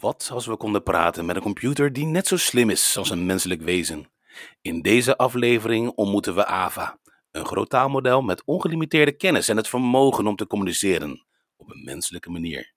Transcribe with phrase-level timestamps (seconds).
[0.00, 3.26] Wat als we konden praten met een computer die net zo slim is als een
[3.26, 4.10] menselijk wezen?
[4.60, 6.98] In deze aflevering ontmoeten we Ava,
[7.30, 12.30] een groot taalmodel met ongelimiteerde kennis en het vermogen om te communiceren op een menselijke
[12.30, 12.72] manier.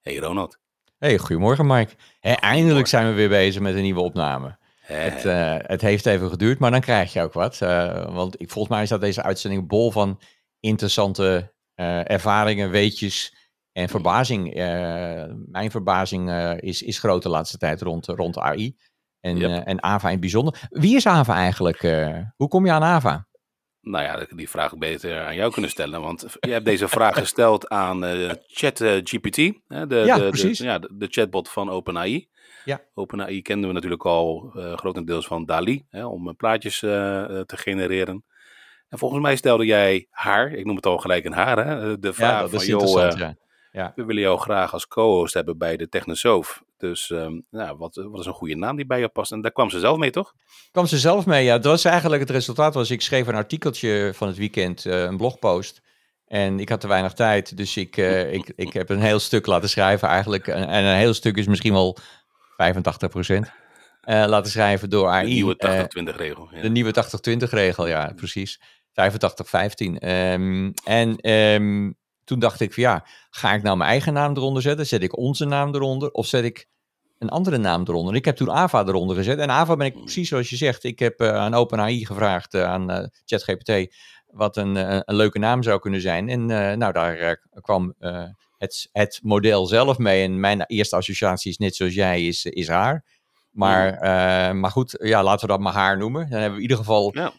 [0.00, 0.58] Hey Ronald.
[0.98, 1.94] Hey, goedemorgen Mike.
[2.20, 4.58] eindelijk zijn we weer bezig met een nieuwe opname.
[4.80, 7.60] Het, uh, het, heeft even geduurd, maar dan krijg je ook wat.
[7.62, 10.20] Uh, want ik, volgens mij is dat deze uitzending bol van
[10.60, 13.43] interessante uh, ervaringen, weetjes
[13.74, 18.76] en verbazing, uh, mijn verbazing uh, is, is groot de laatste tijd rond, rond AI.
[19.20, 19.50] En, yep.
[19.50, 20.60] uh, en AVA in het bijzonder.
[20.70, 21.80] Wie is AVA eigenlijk?
[22.36, 23.26] hoe kom je aan AVA?
[23.80, 26.00] Nou ja, die vraag beter aan jou kunnen stellen.
[26.00, 28.02] Want je hebt deze vraag gesteld aan
[28.46, 29.36] ChatGPT.
[29.36, 30.58] de, ja, de, precies.
[30.58, 32.28] De, ja, de, chatbot van OpenAI.
[32.64, 32.80] Ja.
[32.94, 35.86] OpenAI kenden we natuurlijk al grotendeels van DALI.
[35.88, 38.24] Hè, om plaatjes te genereren.
[38.88, 42.12] En volgens mij stelde jij haar, ik noem het al gelijk een haar, hè, de
[42.12, 43.36] vraag ja, dat van, is joh, ja.
[43.74, 43.92] Ja.
[43.94, 46.62] We willen jou graag als co-host hebben bij de Technosoof.
[46.78, 49.32] Dus um, nou, wat, wat is een goede naam die bij jou past?
[49.32, 50.34] En daar kwam ze zelf mee, toch?
[50.70, 51.54] Kwam ze zelf mee, ja.
[51.54, 52.74] Dat was eigenlijk het resultaat.
[52.74, 55.82] Was ik schreef een artikeltje van het weekend, uh, een blogpost.
[56.26, 59.46] En ik had te weinig tijd, dus ik, uh, ik, ik heb een heel stuk
[59.46, 60.48] laten schrijven eigenlijk.
[60.48, 61.96] En, en een heel stuk is misschien wel
[62.56, 63.46] 85 procent.
[63.46, 65.24] Uh, laten schrijven door AI.
[65.24, 66.48] De nieuwe 80-20 regel.
[66.52, 66.60] Ja.
[66.60, 66.94] De nieuwe
[67.30, 68.60] 80-20 regel, ja, precies.
[68.90, 68.94] 85-15.
[70.02, 71.30] Um, en...
[71.30, 74.86] Um, toen dacht ik van ja, ga ik nou mijn eigen naam eronder zetten?
[74.86, 76.10] Zet ik onze naam eronder?
[76.10, 76.68] Of zet ik
[77.18, 78.12] een andere naam eronder?
[78.12, 79.38] En ik heb toen Ava eronder gezet.
[79.38, 80.84] En Ava ben ik precies zoals je zegt.
[80.84, 83.94] Ik heb uh, aan OpenAI gevraagd, uh, aan uh, ChatGPT,
[84.26, 86.28] wat een, een, leuke naam zou kunnen zijn.
[86.28, 86.46] En
[86.78, 87.94] nou, daar kwam
[88.58, 90.24] het, het model zelf mee.
[90.24, 93.04] En mijn eerste associatie is net zoals jij, is, is haar.
[93.50, 93.98] Maar,
[94.56, 96.30] maar goed, ja, laten we dat maar haar noemen.
[96.30, 97.32] Dan hebben we in ieder geval ja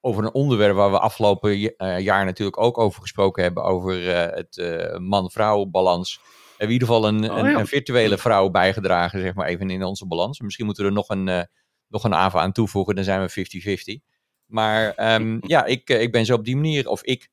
[0.00, 4.36] over een onderwerp waar we afgelopen uh, jaar natuurlijk ook over gesproken hebben, over uh,
[4.36, 6.20] het uh, man-vrouw balans.
[6.56, 7.58] Hebben we in ieder geval een, oh, een, ja.
[7.58, 10.40] een, virtuele vrouw bijgedragen, zeg maar even in onze balans.
[10.40, 11.48] Misschien moeten we er nog een,
[11.88, 14.06] nog een AVA aan toevoegen, dan zijn we 50-50.
[14.46, 17.30] Maar um, ja, ik, ik ben zo op die manier, of ik,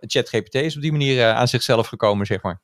[0.00, 2.62] ChatGPT is op die manier aan zichzelf gekomen, zeg maar.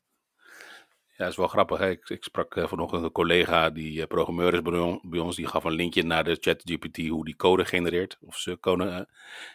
[1.16, 1.78] Ja, dat is wel grappig.
[1.78, 1.90] Hè?
[1.90, 4.62] Ik, ik, sprak uh, vanochtend een collega die uh, programmeur is
[5.02, 5.36] bij, ons.
[5.36, 8.18] Die gaf een linkje naar de ChatGPT, hoe die code genereert.
[8.20, 8.84] Of ze code.
[8.84, 9.00] Uh,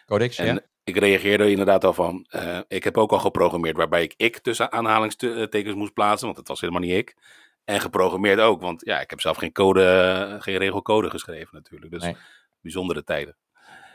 [0.06, 0.60] Codex, en ja.
[0.84, 2.26] ik reageerde inderdaad al van.
[2.68, 6.26] ik heb ook al geprogrammeerd waarbij ik ik tussen aanhalingstekens moest plaatsen.
[6.26, 7.16] Want het was helemaal niet ik.
[7.64, 8.60] En geprogrammeerd ook.
[8.60, 11.92] Want ja, ik heb zelf geen code, geen regelcode geschreven natuurlijk.
[11.92, 12.16] Dus nee.
[12.60, 13.36] bijzondere tijden.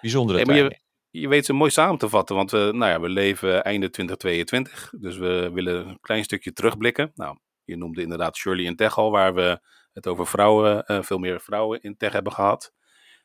[0.01, 0.79] Bijzondere hey, tijden.
[1.09, 2.35] Je, je weet ze mooi samen te vatten.
[2.35, 4.93] Want we, nou ja, we leven einde 2022.
[4.99, 7.11] Dus we willen een klein stukje terugblikken.
[7.15, 9.59] Nou, je noemde inderdaad Shirley in Tech al, waar we
[9.95, 12.73] het over vrouwen, uh, veel meer vrouwen in tech hebben gehad.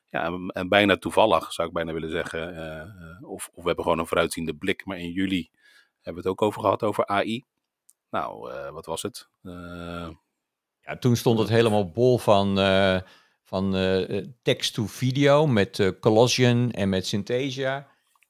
[0.09, 2.55] Ja, en, en bijna toevallig zou ik bijna willen zeggen.
[2.55, 4.87] Uh, of, of we hebben gewoon een vooruitziende blik.
[4.87, 5.51] Maar in juli
[6.01, 7.45] hebben we het ook over gehad, over AI.
[8.11, 9.29] Nou, uh, wat was het?
[10.81, 12.57] ja, toen stond het helemaal bol van,
[13.45, 13.73] van
[14.43, 17.89] text to video met Colossian en met Synthesia.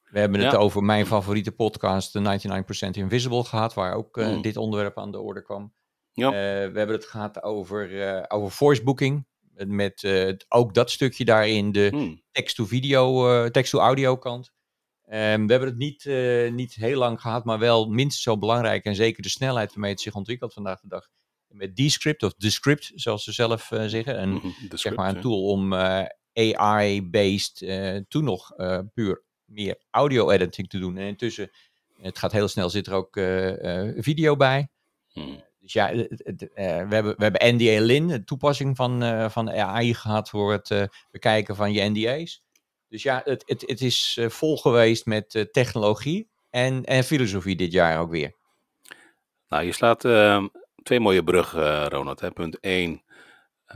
[0.09, 0.57] We hebben het ja.
[0.57, 2.39] over mijn favoriete podcast, de
[2.87, 4.41] 99% Invisible, gehad, waar ook mm.
[4.41, 5.73] dit onderwerp aan de orde kwam.
[6.13, 6.27] Ja.
[6.27, 9.29] Uh, we hebben het gehad over, uh, over voicebooking.
[9.65, 12.21] Met uh, ook dat stukje daarin, de hmm.
[12.31, 14.51] text-to-video, text-to-audio kant.
[15.05, 16.05] Um, we hebben het niet,
[16.53, 18.85] niet heel lang gehad, maar wel minstens zo belangrijk.
[18.85, 21.07] En zeker de snelheid waarmee het zich ontwikkelt vandaag de dag.
[21.47, 24.17] Met Descript, of Descript, zoals ze zelf zeggen.
[24.17, 25.73] En, mm-hmm, zeg maar een tool om
[26.33, 27.57] AI-based,
[28.07, 28.55] toen nog
[28.93, 30.97] puur meer audio-editing te doen.
[30.97, 31.51] En intussen,
[32.01, 33.13] het gaat heel snel, zit er ook
[34.03, 34.69] video bij.
[35.11, 35.43] Hmm.
[35.61, 36.05] Dus ja, uh,
[36.55, 40.69] we, hebben, we hebben NDA Lin, de toepassing van, uh, van AI gehad voor het
[40.69, 42.43] uh, bekijken van je NDA's.
[42.87, 47.99] Dus ja, het, het, het is vol geweest met technologie en, en filosofie dit jaar
[47.99, 48.35] ook weer.
[49.47, 50.47] Nou, je slaat ehm,
[50.83, 52.19] twee mooie bruggen, Ronald.
[52.19, 52.31] Hè.
[52.31, 53.03] Punt 1,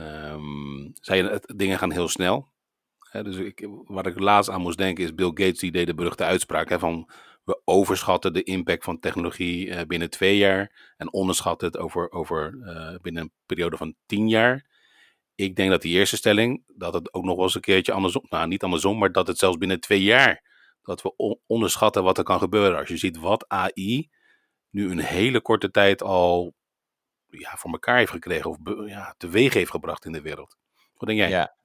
[0.00, 2.48] um, zei dingen gaan heel snel.
[2.98, 3.60] Hè, dus ik,
[4.02, 7.10] ik laatst aan moest denken is Bill Gates die deed de beruchte uitspraak hè, van
[7.46, 12.54] we overschatten de impact van technologie uh, binnen twee jaar en onderschatten het over, over
[12.54, 14.64] uh, binnen een periode van tien jaar.
[15.34, 18.26] Ik denk dat die eerste stelling, dat het ook nog wel eens een keertje andersom,
[18.28, 20.42] nou niet andersom, maar dat het zelfs binnen twee jaar,
[20.82, 22.78] dat we on onderschatten wat er kan gebeuren.
[22.78, 24.10] Als je ziet wat AI
[24.70, 26.54] nu een hele korte tijd al
[27.26, 28.56] ja, voor elkaar heeft gekregen of
[28.86, 30.56] ja, teweeg heeft gebracht in de wereld.
[30.96, 31.28] Wat denk jij?
[31.28, 31.56] Ja,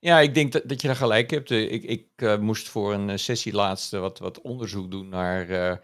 [0.00, 1.50] ja, ik denk dat, dat je daar gelijk hebt.
[1.50, 5.76] Ik, ik uh, moest voor een sessie laatst wat, wat onderzoek doen naar uh,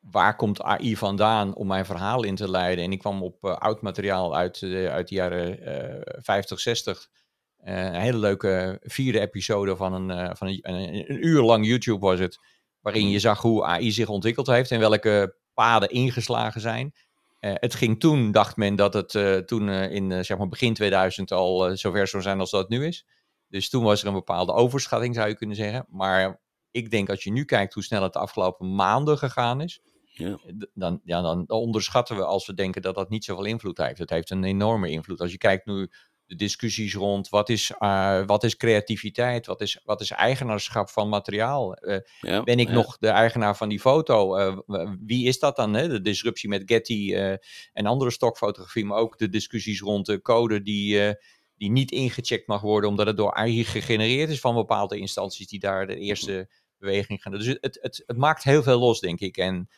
[0.00, 2.84] waar komt AI vandaan om mijn verhaal in te leiden.
[2.84, 5.58] En ik kwam op uh, oud materiaal uit, uit de jaren
[6.22, 7.08] 50, 60.
[7.58, 12.18] een hele leuke vierde episode van, een, van een, een, een, uur lang YouTube was
[12.18, 12.38] het.
[12.80, 16.94] Waarin je zag hoe AI zich ontwikkeld heeft en welke paden ingeslagen zijn.
[17.40, 22.08] het ging toen, dacht men, dat het toen in zeg maar begin 2000 al zover
[22.08, 23.06] zou zijn als dat nu is.
[23.52, 25.86] Dus toen was er een bepaalde overschatting, zou je kunnen zeggen.
[25.88, 26.40] Maar
[26.70, 30.38] ik denk als je nu kijkt hoe snel het de afgelopen maanden gegaan is, ja.
[30.74, 33.98] Dan, ja, dan onderschatten we als we denken dat dat niet zoveel invloed heeft.
[33.98, 35.20] Het heeft een enorme invloed.
[35.20, 35.90] Als je kijkt nu
[36.26, 41.08] de discussies rond wat is, uh, wat is creativiteit, wat is, wat is eigenaarschap van
[41.08, 41.76] materiaal.
[41.86, 44.38] Uh, ben ik nog de eigenaar van die foto?
[44.38, 45.74] Uh, wie is dat dan?
[45.74, 45.88] Hè?
[45.88, 47.14] De disruptie met Getty
[47.72, 51.16] en andere stokfotografie, maar ook de discussies rond de code die,
[51.62, 55.58] die niet ingecheckt mag worden omdat het door AI gegenereerd is van bepaalde instanties die
[55.58, 56.48] daar de eerste
[56.78, 57.32] beweging gaan.
[57.32, 59.36] Dus het, het, het maakt heel veel los, denk ik.
[59.36, 59.68] En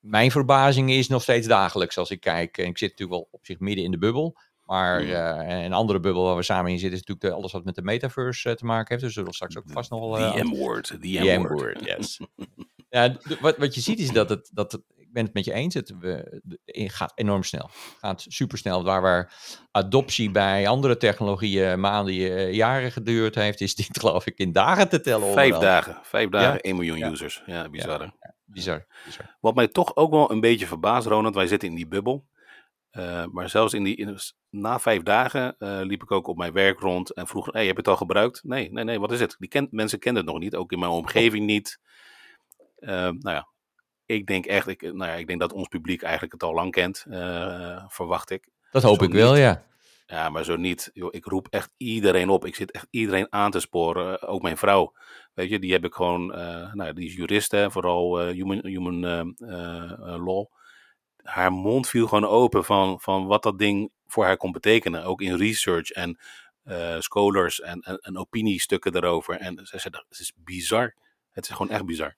[0.00, 2.58] mijn verbazing is nog steeds dagelijks als ik kijk.
[2.58, 4.36] En ik zit natuurlijk wel op zich midden in de bubbel.
[4.64, 7.74] Maar uh, een andere bubbel waar we samen in zitten is natuurlijk alles wat met
[7.74, 9.02] de metaverse uh, te maken heeft.
[9.02, 10.18] Dus zullen we straks ook vast nog wel...
[10.18, 10.86] Uh, the M-word.
[10.86, 12.20] The M-word, yes.
[12.90, 15.74] ja, wat, wat je ziet is dat het, dat het, ben het met je eens,
[15.74, 16.40] het we,
[16.72, 17.70] gaat enorm snel.
[18.00, 18.84] Gaat supersnel.
[18.84, 19.32] Waar, waar
[19.70, 22.14] adoptie bij andere technologieën maanden,
[22.54, 25.32] jaren geduurd heeft, is dit geloof ik in dagen te tellen.
[25.32, 25.98] Vijf dagen.
[26.02, 26.58] Vijf dagen, ja?
[26.58, 27.42] 1 miljoen users.
[27.46, 28.02] Ja, bizar.
[28.02, 29.36] Ja, bizar, bizar.
[29.40, 32.28] Wat mij toch ook wel een beetje verbaast, Ronald, wij zitten in die bubbel.
[32.92, 34.18] Uh, maar zelfs in die, in,
[34.50, 37.72] na vijf dagen uh, liep ik ook op mijn werk rond en vroeg: hey, heb
[37.72, 38.40] je het al gebruikt?
[38.44, 39.36] Nee, nee, nee, wat is het?
[39.38, 41.80] Die ken, mensen kenden het nog niet, ook in mijn omgeving niet.
[42.78, 43.48] Uh, nou ja,
[44.14, 46.70] ik denk echt, ik, nou ja, ik denk dat ons publiek eigenlijk het al lang
[46.70, 47.06] kent,
[47.88, 48.48] verwacht ik.
[48.70, 49.68] Dat hoop zo ik wel, ja.
[50.06, 50.90] Ja, maar zo niet.
[50.92, 52.46] Ik roep echt iedereen op.
[52.46, 54.22] Ik zit echt iedereen aan te sporen.
[54.22, 54.92] ook mijn vrouw.
[55.34, 56.26] Weet je, die heb ik gewoon.
[56.72, 59.34] nou, die is jurist, hè, vooral human, human
[60.24, 60.46] law
[61.22, 65.04] haar mond viel gewoon open van, van wat dat ding voor haar kon betekenen.
[65.04, 66.18] Ook in research en
[66.64, 69.36] uh, scholars en, en, en, opiniestukken daarover.
[69.36, 70.94] En ze zei, het is bizar.
[71.30, 72.16] Het is gewoon echt bizar.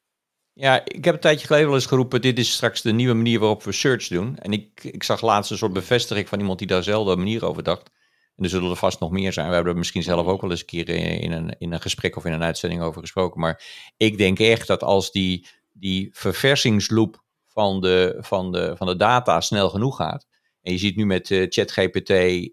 [0.54, 3.38] Ja, ik heb een tijdje geleden wel eens geroepen, dit is straks de nieuwe manier
[3.38, 4.38] waarop we search doen.
[4.38, 7.62] En ik, ik zag laatst een soort bevestiging van iemand die daar dezelfde manier over
[7.62, 7.90] dacht.
[8.36, 9.48] En er zullen er vast nog meer zijn.
[9.48, 12.16] We hebben er misschien zelf ook wel eens een keer in een, in een gesprek
[12.16, 13.40] of in een uitzending over gesproken.
[13.40, 13.62] Maar
[13.96, 19.40] ik denk echt dat als die, die verversingsloop van de, van de, van de data
[19.40, 20.26] snel genoeg gaat.
[20.62, 22.50] En je ziet nu met uh, ChatGPT, uh,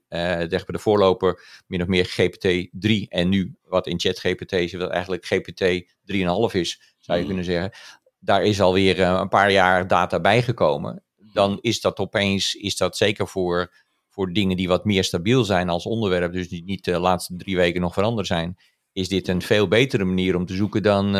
[0.47, 3.07] de voorloper, min of meer GPT-3.
[3.07, 7.25] En nu wat in ChatGPT is, wat eigenlijk GPT 3,5 is, zou je mm.
[7.25, 7.71] kunnen zeggen.
[8.19, 11.03] Daar is alweer uh, een paar jaar data bijgekomen.
[11.33, 13.73] Dan is dat opeens, is dat zeker voor,
[14.09, 17.55] voor dingen die wat meer stabiel zijn als onderwerp, dus die niet de laatste drie
[17.55, 18.57] weken nog veranderd zijn,
[18.93, 21.13] is dit een veel betere manier om te zoeken dan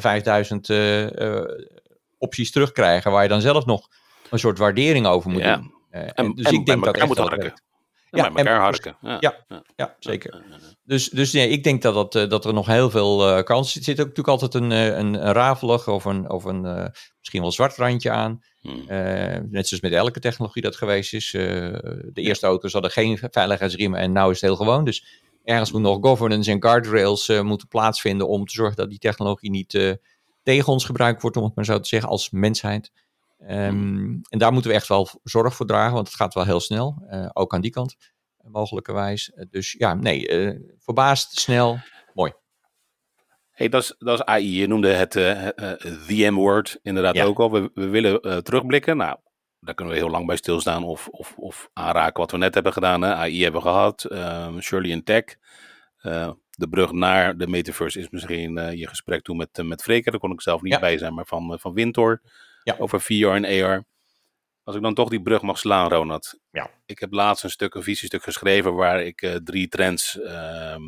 [0.00, 0.68] 5000
[2.18, 3.88] opties terugkrijgen waar je dan zelf nog
[4.30, 5.78] een soort waardering over moet doen.
[5.90, 7.62] Uh, en, dus ik denk dat echt moet harken.
[8.10, 8.96] Ja, en elkaar harken.
[9.00, 10.44] Ja, ja, ja, zeker.
[10.84, 13.72] Dus, dus nee, ik denk dat, dat, uh, dat er nog heel veel uh, kans
[13.72, 13.76] zit.
[13.76, 17.52] Er zit ook natuurlijk altijd een, een, een rafelig of een, of een misschien wel
[17.52, 18.42] zwart randje aan.
[18.60, 18.84] Hmm.
[19.50, 21.30] net zoals met elke technologie dat geweest is.
[21.30, 24.84] de eerste auto's hadden geen veiligheidsriemen en nu is het heel gewoon.
[24.84, 25.04] Dus
[25.44, 29.98] ergens moet nog governance en guardrails moeten plaatsvinden om te zorgen dat die technologie niet
[30.42, 32.92] tegen ons gebruikt wordt, om het maar zo te zeggen, als mensheid.
[33.48, 36.60] Um, en daar moeten we echt wel zorg voor dragen, want het gaat wel heel
[36.60, 37.02] snel.
[37.10, 37.96] Uh, ook aan die kant,
[38.42, 39.32] mogelijkerwijs.
[39.50, 41.78] dus ja, nee, uh, verbaasd, snel,
[42.14, 42.32] mooi.
[43.50, 44.60] Hey, dat is, dat is AI.
[44.60, 45.48] Je noemde het uh,
[46.06, 47.24] the M-word inderdaad ja.
[47.24, 47.50] ook al.
[47.50, 48.96] We, we willen terugblikken.
[48.96, 49.18] Nou,
[49.60, 52.72] daar kunnen we heel lang bij stilstaan of, of, of aanraken wat we net hebben
[52.72, 53.02] gedaan.
[53.02, 53.14] Hè.
[53.14, 55.24] AI hebben we gehad, um, Shirley en Tech
[56.60, 60.10] de brug naar de metaverse is misschien uh, je gesprek toen met, met Freker.
[60.10, 62.22] Daar kon ik zelf niet bij zijn, maar van, van Wintor.
[62.62, 62.76] Ja.
[62.78, 63.84] Over VR en AR.
[64.62, 66.38] Als ik dan toch die brug mag slaan, Ronald.
[66.50, 66.70] Ja.
[66.86, 70.82] Ik heb laatst een stuk, een visiestuk geschreven waar ik drie trends ehm,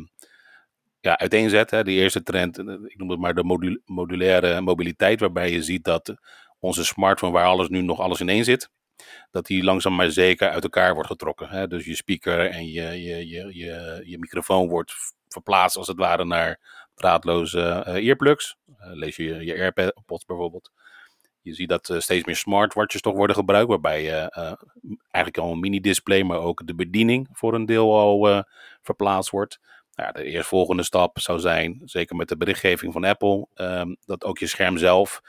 [0.99, 1.71] ja, uiteenzet.
[1.71, 1.83] Hè.
[1.83, 6.15] De eerste trend, ik noem het maar de modul modulaire mobiliteit, waarbij je ziet dat
[6.59, 8.69] onze smartphone, waar alles nu nog alles in één zit,
[9.31, 11.49] dat die langzaam maar zeker uit elkaar wordt getrokken.
[11.49, 11.67] Hè?
[11.67, 14.93] Dus je speaker en je, je, je, je, je microfoon wordt
[15.27, 16.59] verplaatst als het ware naar
[16.95, 18.55] draadloze uh, earplugs.
[18.67, 20.71] Uh, lees je je AirPods bijvoorbeeld.
[21.43, 24.31] Je ziet dat uh, steeds meer smartwatches toch worden gebruikt, waarbij je
[25.11, 28.43] eigenlijk al een mini-display, maar ook de bediening voor een deel al
[28.81, 29.59] verplaatst wordt.
[29.95, 34.37] Nou, de eerstvolgende stap zou zijn, zeker met de berichtgeving van Apple, um, dat ook
[34.37, 35.21] je scherm zelf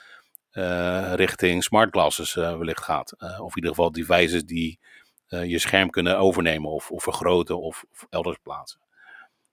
[1.14, 3.14] richting smart glasses wellicht gaat.
[3.21, 4.78] of in ieder geval devices die
[5.26, 8.80] je scherm kunnen overnemen of, of vergroten of, of elders plaatsen.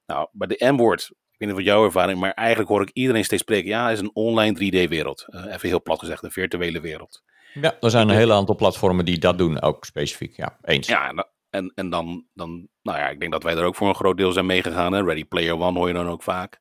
[0.05, 3.41] Nou, bij de M-woord, weet niet wat jouw ervaring, maar eigenlijk hoor ik iedereen steeds
[3.41, 3.69] spreken.
[3.69, 5.25] Ja, het is een online 3D-wereld.
[5.29, 7.23] Uh, eh, even heel plat gezegd, een virtuele wereld.
[7.53, 10.35] Ja, er zijn een hele aantal platformen die dat doen, ook specifiek.
[10.35, 10.87] Ja, eens.
[10.87, 11.13] Ja,
[11.49, 14.17] en, en dan, dan, nou ja, ik denk dat wij er ook voor een groot
[14.17, 14.93] deel zijn meegegaan.
[14.93, 15.03] Hè?
[15.03, 16.59] Ready Player One hoor je dan ook vaak.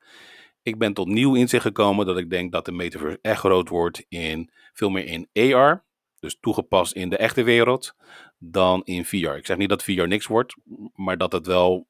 [0.62, 4.04] Ik ben tot nieuw inzicht gekomen dat ik denk dat de metaverse echt groot wordt
[4.08, 5.84] in veel meer in AR.
[6.18, 7.94] dus toegepast in de echte wereld,
[8.38, 9.16] dan in VR.
[9.16, 10.54] Ik zeg niet dat VR niks wordt,
[10.94, 11.88] maar dat het wel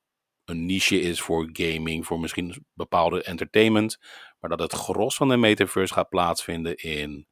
[0.51, 3.99] een niche is voor gaming, voor misschien bepaalde entertainment,
[4.41, 7.27] maar dat het gros van de metaverse gaat plaatsvinden in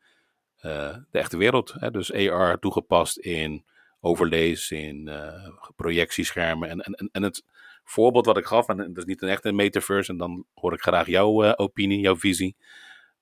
[0.56, 1.74] uh, de echte wereld.
[1.78, 1.90] Hè?
[1.90, 3.64] Dus AR toegepast in
[4.00, 6.68] overlays, in uh, projectieschermen.
[6.68, 7.44] En, en, en het
[7.84, 10.80] voorbeeld wat ik gaf, en dat is niet een echte metaverse, en dan hoor ik
[10.80, 12.56] graag jouw uh, opinie, jouw visie.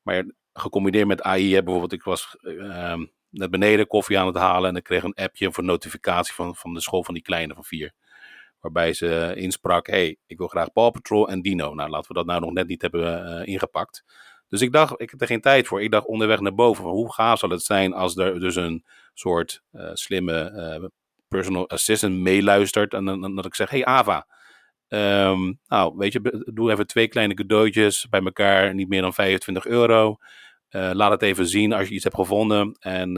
[0.03, 3.01] Maar gecombineerd met AI, hè, bijvoorbeeld, ik was uh,
[3.31, 6.75] net beneden koffie aan het halen en ik kreeg een appje voor notificatie van, van
[6.75, 7.93] de school van die kleine van vier.
[8.61, 11.75] Waarbij ze insprak, hey, ik wil graag Paw Patrol en Dino.
[11.75, 14.05] Nou, laten we dat nou nog net niet hebben ingepakt.
[14.49, 15.83] Dus ik dacht, ik heb er geen tijd voor.
[15.83, 18.85] Ik dacht onderweg naar boven, hoe gaaf zal het zijn als er dus een
[19.15, 20.89] soort uh, slimme uh,
[21.29, 22.93] personal assistant meeluistert.
[22.93, 24.27] En dan dat ik zeg, hey Ava,
[24.89, 29.67] um, nou weet je, doe even twee kleine cadeautjes bij elkaar, niet meer dan 25
[29.67, 30.17] euro.
[30.71, 33.15] Laat het even zien als je iets hebt gevonden en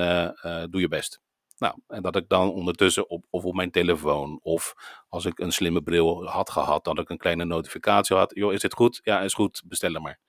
[0.70, 1.20] doe je best.
[1.58, 4.74] Nou, en dat ik dan ondertussen op, of op mijn telefoon, of
[5.08, 8.34] als ik een slimme bril had gehad, dat ik een kleine notificatie had.
[8.34, 9.00] Joh, is dit goed?
[9.02, 10.20] Ja, is goed, bestel maar.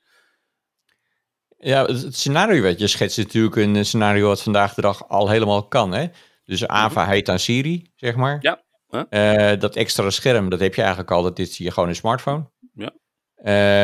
[1.57, 5.67] Ja, het scenario wat je schetst natuurlijk een scenario wat vandaag de dag al helemaal
[5.67, 5.91] kan.
[5.91, 6.07] Hè?
[6.45, 7.11] Dus Ava mhm.
[7.11, 8.37] heet aan Siri, zeg maar.
[8.41, 8.63] Ja.
[9.09, 12.49] Uh, dat extra scherm, dat heb je eigenlijk al, dat is hier gewoon een smartphone.
[12.73, 12.91] Ja.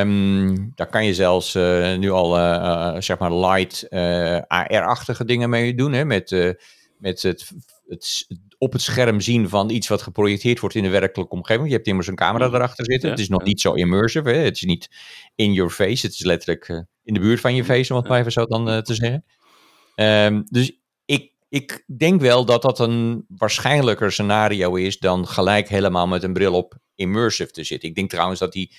[0.02, 3.90] Um, daar kan je zelfs uh, nu al, uh, zeg maar, light
[4.48, 5.94] AR-achtige dingen mee doen.
[5.94, 6.06] Hè?
[6.06, 6.58] Met,
[6.98, 7.52] met het,
[7.88, 11.68] het, op het scherm zien van iets wat geprojecteerd wordt in de werkelijke omgeving.
[11.68, 12.56] Je hebt immers een camera mhm.
[12.56, 13.10] erachter zitten.
[13.10, 14.30] het is nog niet zo immersive.
[14.30, 14.38] Hè?
[14.38, 14.90] Het is niet
[15.36, 16.06] in your face.
[16.06, 18.70] Het is letterlijk in de buurt van je face, om het maar even zo dan
[18.70, 19.26] uh, te zeggen.
[19.96, 20.72] Um, dus
[21.06, 26.34] ik, ik denk wel dat dat een waarschijnlijker scenario is dan gelijk helemaal met een
[26.34, 27.90] bril op immersive te zitten.
[27.90, 28.76] Ik denk trouwens dat die,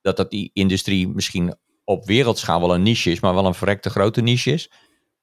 [0.00, 3.90] dat, dat die industrie misschien op wereldschaal wel een niche is, maar wel een verrekte
[3.90, 4.70] grote niche is.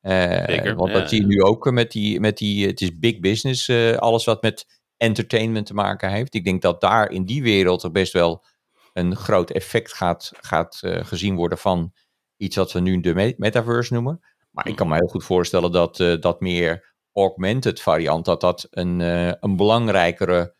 [0.07, 3.67] Zeker, want dat zie je nu ook met die, met die, het is big business,
[3.67, 6.33] uh, alles wat met entertainment te maken heeft.
[6.33, 8.45] Ik denk dat daar in die wereld er best wel
[8.93, 11.93] een groot effect gaat, gaat uh, gezien worden van
[12.37, 14.19] iets wat we nu de metaverse noemen.
[14.51, 18.67] Maar ik kan me heel goed voorstellen dat uh, dat meer augmented variant, dat dat
[18.69, 20.55] een, uh, een belangrijkere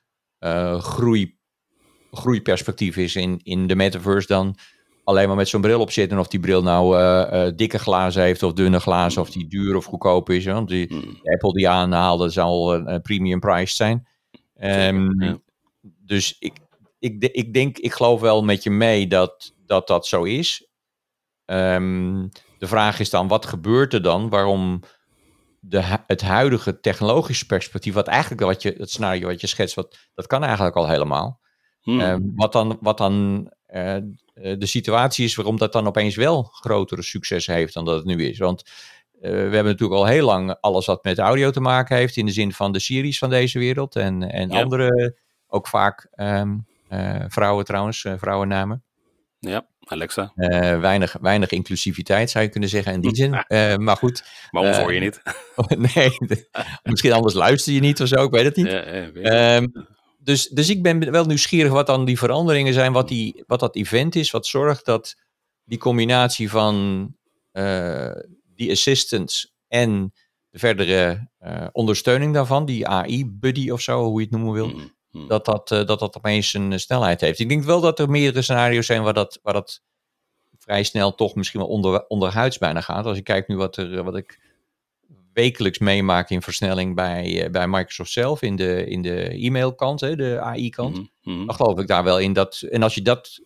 [0.80, 1.38] groei,
[2.12, 4.58] groeiperspectief is in, in de metaverse dan
[5.08, 6.20] alleen maar met zo'n bril op zitten.
[6.20, 10.30] Of die bril nou dikke glazen heeft of dunne glazen, of die duur of goedkoop
[10.30, 10.46] is.
[10.46, 11.20] Want die hmm.
[11.24, 14.08] Apple die aanhaalde zal een premium price zijn.
[14.62, 15.46] Um,
[15.82, 16.54] Dus ik,
[17.00, 20.68] ik, ik denk, ik geloof wel met je mee dat dat, dat zo is.
[21.46, 24.30] Um, de vraag is dan, wat gebeurt er dan?
[24.30, 24.82] Waarom
[25.60, 29.98] de, het huidige technologische perspectief, wat eigenlijk wat je, het scenario wat je schetst, wat,
[30.14, 31.40] dat kan eigenlijk al helemaal.
[31.82, 32.00] Hmm.
[32.00, 33.98] Um, wat dan, wat dan uh,
[34.42, 38.26] de situatie is waarom dat dan opeens wel grotere succes heeft dan dat het nu
[38.26, 38.38] is.
[38.38, 38.64] Want
[39.16, 42.26] uh, we hebben natuurlijk al heel lang alles wat met audio te maken heeft, in
[42.26, 44.62] de zin van de series van deze wereld en, en ja.
[44.62, 45.18] andere,
[45.48, 48.84] ook vaak um, uh, vrouwen trouwens, vrouwennamen.
[49.40, 49.68] Ja.
[49.90, 50.32] Alexa.
[50.36, 53.44] Uh, weinig, weinig inclusiviteit zou je kunnen zeggen in die zin.
[53.48, 54.24] Uh, maar goed.
[54.52, 55.22] Maar ons uh, hoor je niet.
[55.96, 56.12] nee,
[56.84, 58.68] misschien anders luister je niet of zo, ik weet het niet.
[58.68, 59.88] Ja, um,
[60.28, 63.76] dus, dus ik ben wel nieuwsgierig wat dan die veranderingen zijn, wat, die, wat dat
[63.76, 65.16] event is, wat zorgt dat
[65.64, 67.16] die combinatie van
[68.56, 70.14] die assistants en
[70.50, 71.30] de verdere
[71.72, 74.96] ondersteuning daarvan, die AI-buddy of zo, hoe je het noemen wil, mm.
[75.18, 75.28] Hmm.
[75.28, 77.40] dat dat, uh, dat dat opeens een eh, snelheid heeft.
[77.40, 79.82] Ik denk wel dat er meerdere scenario's zijn waar dat, waar dat
[80.58, 83.06] vrij snel toch misschien wel onder, onderhuids bijna gaat.
[83.06, 84.47] Als ik kijk nu wat, er, wat ik
[85.38, 90.16] wekelijks meemaak in versnelling bij, uh, bij Microsoft zelf in de, in de e-mailkant, hè,
[90.16, 90.96] de AI-kant.
[90.96, 91.46] Mm -hmm.
[91.46, 92.62] Dan geloof ik daar wel in dat.
[92.70, 93.40] En als je dat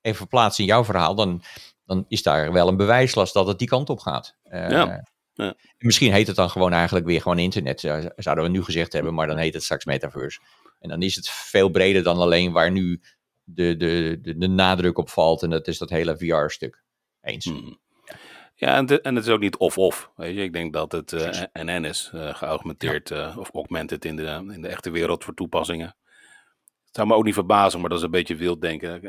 [0.00, 1.42] even plaatst in jouw verhaal, dan,
[1.84, 4.36] dan is daar wel een bewijslast dat het die kant op gaat.
[4.44, 5.06] Uh, ja.
[5.32, 5.54] Ja.
[5.78, 7.80] Misschien heet het dan gewoon eigenlijk weer gewoon internet,
[8.16, 10.40] zouden we nu gezegd hebben, maar dan heet het straks metaverse.
[10.78, 13.00] En dan is het veel breder dan alleen waar nu
[13.44, 15.42] de, de, de, de nadruk op valt.
[15.42, 16.82] En dat is dat hele VR-stuk.
[17.20, 17.44] Eens.
[17.44, 17.78] Hmm.
[18.60, 20.10] Ja, en, de, en het is ook niet of-of.
[20.16, 23.28] Weet je, ik denk dat het uh, eh, NN is, uh, geaugmenteerd ja.
[23.28, 25.86] uh, of augmented in de, in de echte wereld voor toepassingen.
[26.86, 29.00] Het zou me ook niet verbazen, maar dat is een beetje wild denken.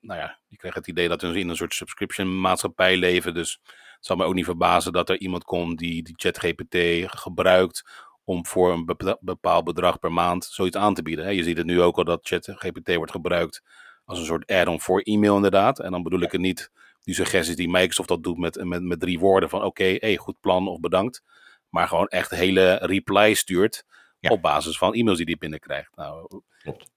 [0.00, 3.34] Nou ja, je krijgt het idee dat we in een soort subscription maatschappij leven.
[3.34, 3.60] Dus
[3.96, 6.76] het zou me ook niet verbazen dat er iemand komt die, die ChatGPT
[7.20, 7.82] gebruikt
[8.24, 11.34] om voor een bepaald bedrag per maand zoiets aan te bieden.
[11.34, 13.62] Je ziet het nu ook al dat ChatGPT wordt gebruikt
[14.04, 15.78] als een soort add-on voor e-mail inderdaad.
[15.78, 16.70] En dan bedoel ik het niet
[17.02, 20.16] die suggesties die Microsoft dat doet met, met, met drie woorden van oké, okay, hey,
[20.16, 21.22] goed plan of bedankt.
[21.68, 23.84] Maar gewoon echt hele reply stuurt
[24.20, 25.96] op basis van e-mails die hij binnenkrijgt.
[25.96, 26.42] Nou,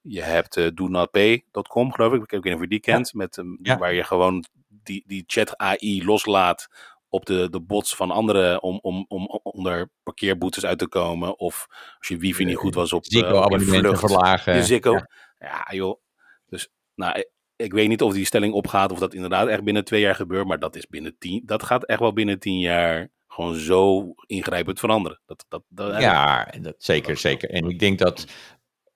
[0.02, 3.58] je hebt uh, donotpay.com geloof ik, ik weet niet of je die kent, met, um,
[3.62, 6.68] waar je gewoon die, die chat AI loslaat
[7.10, 11.40] op de, de bots van anderen om, om, om onder parkeerboetes uit te komen.
[11.40, 14.56] Of als je wifi niet goed was op, uh, Ziggo-abonnementen verlagen.
[14.56, 15.06] Je
[15.40, 15.68] ja.
[15.70, 16.00] joh.
[16.46, 17.24] Dus nou,
[17.56, 20.48] ik, weet niet of die stelling opgaat of dat inderdaad echt binnen twee jaar gebeurt.
[20.48, 21.42] Maar dat is binnen tien.
[21.46, 25.22] Dat gaat echt wel binnen tien jaar gewoon zo ingrijpend veranderen.
[25.26, 27.50] Dat, dat, dat, ja, dat, zeker, zeker.
[27.50, 28.26] En ik denk dat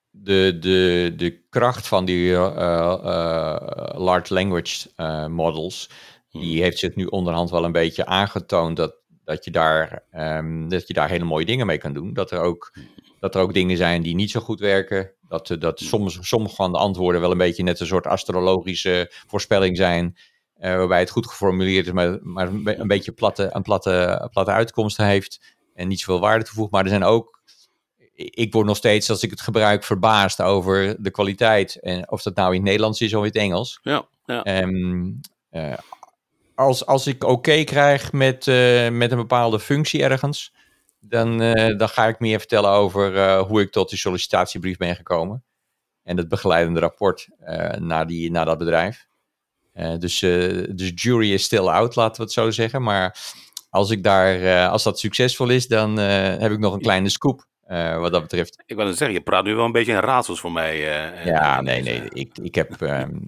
[0.10, 5.90] de, de, de kracht van die uh, uh, large language uh, models,
[6.32, 6.62] die hmm.
[6.62, 10.94] heeft zich nu onderhand wel een beetje aangetoond dat, dat, je daar, um, dat je
[10.94, 12.14] daar hele mooie dingen mee kan doen.
[12.14, 12.74] Dat er ook,
[13.20, 15.12] dat er ook dingen zijn die niet zo goed werken.
[15.30, 19.78] Dat, dat soms, sommige van de antwoorden wel een beetje net een soort astrologische voorspelling
[19.78, 20.18] zijn.
[20.62, 24.98] Uh, waarbij het goed geformuleerd is, maar, maar een beetje platte, een platte, platte uitkomst
[24.98, 25.56] heeft.
[25.74, 26.72] En niet zoveel waarde toevoegt.
[26.72, 27.40] Maar er zijn ook
[28.20, 31.76] ik word nog steeds, als ik het gebruik, verbaasd over de kwaliteit.
[31.76, 33.80] En of dat nou in het Nederlands is of in het Engels.
[33.82, 34.62] Ja, ja.
[34.62, 35.20] Um,
[35.52, 35.74] uh,
[36.56, 40.54] als, als ik oké krijg met, uh, met een bepaalde functie ergens,
[41.00, 45.44] dan, uh, dan ga ik meer vertellen over hoe ik tot die sollicitatiebrief ben gekomen.
[46.04, 47.28] En het begeleidende rapport
[47.78, 49.08] naar, die, naar dat bedrijf.
[49.98, 52.82] dus, dus jury is still out, laten we het zo zeggen.
[52.82, 53.18] Maar
[53.70, 57.48] als, ik daar, als dat succesvol is, dan heb ik nog een kleine scoop.
[57.70, 58.64] Uh, wat dat betreft.
[58.66, 60.76] Ik wil het zeggen, je praat nu wel een beetje in raadsels voor mij.
[60.76, 62.02] Uh, ja, nee, nee.
[62.10, 62.82] Ik, ik heb.
[62.82, 63.26] Um,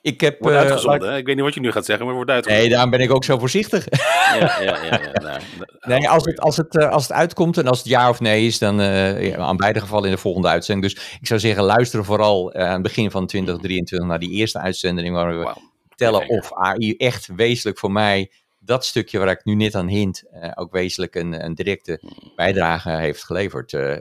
[0.00, 0.40] ik heb.
[0.40, 2.66] Wordt uitgezonden, uh, Ik weet niet wat je nu gaat zeggen, maar wordt uitgezonden.
[2.66, 3.86] Nee, daarom ben ik ook zo voorzichtig.
[3.90, 4.82] ja, ja, ja.
[4.82, 5.40] ja nou,
[5.80, 8.58] nee, als het, als, het, als het uitkomt en als het ja of nee is,
[8.58, 8.76] dan
[9.22, 10.92] ja, aan beide gevallen in de volgende uitzending.
[10.92, 15.14] Dus ik zou zeggen, luister vooral aan het begin van 2023 naar die eerste uitzending,
[15.14, 15.56] waar we wow.
[15.94, 18.30] tellen of AI echt wezenlijk voor mij
[18.68, 22.00] dat stukje waar ik nu net aan hint, uh, ook wezenlijk een, een, directe
[22.36, 23.72] bijdrage heeft geleverd.
[23.72, 23.96] Uh,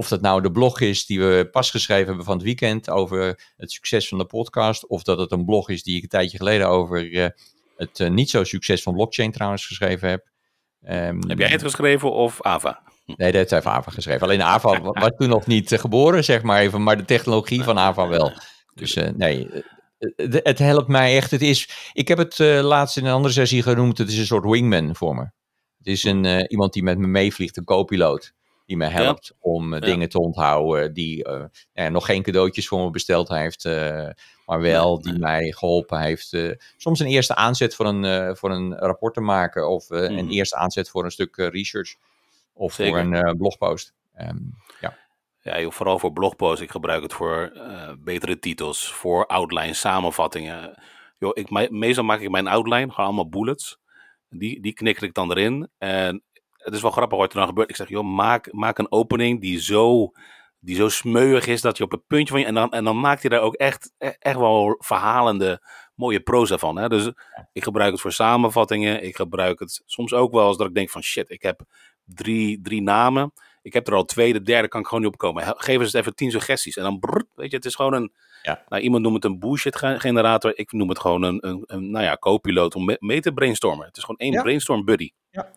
[0.00, 3.52] of dat nou de blog is die we pas geschreven hebben van het weekend over
[3.56, 6.36] het succes van de podcast, of dat het een blog is die ik een tijdje
[6.36, 7.26] geleden over uh,
[7.76, 10.28] het niet zo succes van blockchain trouwens geschreven heb.
[10.88, 12.82] Um, heb jij het geschreven of Ava?
[13.06, 14.22] Nee, dat heeft Ava geschreven.
[14.22, 18.08] Alleen Ava was toen nog niet geboren, zeg maar even, maar de technologie van Ava
[18.08, 18.32] wel.
[18.74, 19.48] Dus nee,
[19.98, 21.30] eh, het helpt mij echt.
[21.30, 23.98] Het is, ik heb het laatst in een andere sessie genoemd.
[23.98, 25.30] Het is een soort wingman voor me.
[25.78, 28.32] Het is een, iemand die met me meevliegt, een co-piloot.
[28.70, 29.34] Die me helpt ja.
[29.40, 29.80] om ja.
[29.80, 30.92] dingen te onthouden.
[30.92, 31.26] Die
[31.90, 33.64] nog geen cadeautjes voor me besteld heeft.
[34.46, 36.36] maar wel die mij geholpen heeft.
[36.76, 39.68] soms een eerste aanzet voor een, voor een rapport te maken.
[39.68, 39.96] Of mm.
[39.96, 41.96] een eerste aanzet voor een stuk research.
[42.52, 43.04] Of Zeker.
[43.04, 43.94] voor een blogpost.
[44.20, 44.98] Um, ja.
[45.42, 46.60] Ja, vooral voor blogposts.
[46.60, 50.82] Ik gebruik het voor uh, betere titels, voor outline, samenvattingen.
[51.18, 53.78] Yo, ik, meestal maak ik mijn outline, gewoon allemaal bullets.
[54.28, 55.68] Die, die knikker ik dan erin.
[55.78, 56.22] En
[56.62, 57.70] het is wel grappig wat er dan gebeurt.
[57.70, 60.10] Ik zeg, joh, maak, maak een opening die zo,
[60.58, 62.46] die zo smeuig is dat je op het puntje van je...
[62.46, 65.62] En dan, en dan maakt hij daar ook echt, e-, echt wel verhalende,
[65.94, 66.76] mooie proza van.
[66.76, 66.88] Hè?
[66.88, 67.10] Dus
[67.52, 69.02] ik gebruik het voor samenvattingen.
[69.02, 71.60] Ik gebruik het soms ook wel als dat ik denk van, shit, ik heb
[72.04, 75.54] drie, drie namen ik heb er al twee, de derde kan ik gewoon niet opkomen.
[75.56, 76.76] Geef eens even tien suggesties.
[76.76, 78.64] En dan, brrr, weet je, het is gewoon een, ja.
[78.68, 80.58] nou, iemand noemt het een bullshit generator.
[80.58, 83.86] Ik noem het gewoon een, een, een nou ja, co-piloot om mee te brainstormen.
[83.86, 84.42] Het is gewoon één ja.
[84.42, 85.10] brainstorm buddy.
[85.30, 85.50] Ja,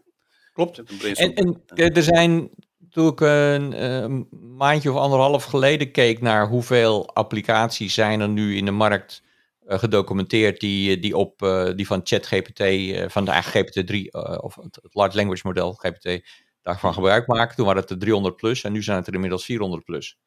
[0.53, 0.83] klopt.
[1.13, 1.63] En, en
[1.93, 2.49] er zijn,
[2.89, 8.55] toen ik een, een, maandje of anderhalf geleden keek naar hoeveel applicaties zijn er nu
[8.55, 9.23] in de markt
[9.67, 14.07] uh, gedocumenteerd die, die, op, uh, die van ChatGPT, uh, van de eigen GPT-3
[14.41, 16.23] of het, het Large Language Model GPT
[16.61, 17.55] daarvan gebruik maken.
[17.55, 20.17] Toen waren het er 300 plus en nu zijn het er inmiddels 400 plus.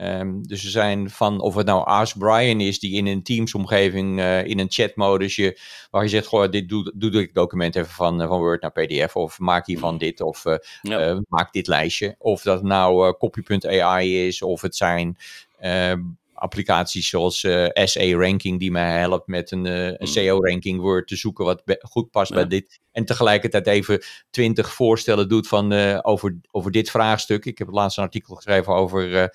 [0.00, 4.18] Um, dus er zijn van, of het nou Ask Brian is, die in een Teams-omgeving,
[4.18, 7.90] uh, in een chatmodus, je, waar je zegt, goh, dit doe, doe ik document even
[7.90, 11.22] van, uh, van Word naar PDF, of maak hiervan dit, of uh, ja.
[11.28, 12.14] maak dit lijstje.
[12.18, 15.16] Of dat nou copy.ai is, of het zijn
[15.58, 16.00] ehm,
[16.44, 21.16] applicaties zoals uh, eh, SE-ranking die mij helpt met een, uh, een SEO-ranking Word te
[21.16, 22.36] zoeken wat goed past ja.
[22.36, 22.80] bij dit.
[22.92, 27.44] En tegelijkertijd even twintig voorstellen doet van, uh, over, over dit vraagstuk.
[27.44, 29.30] Ik heb het laatst een artikel geschreven over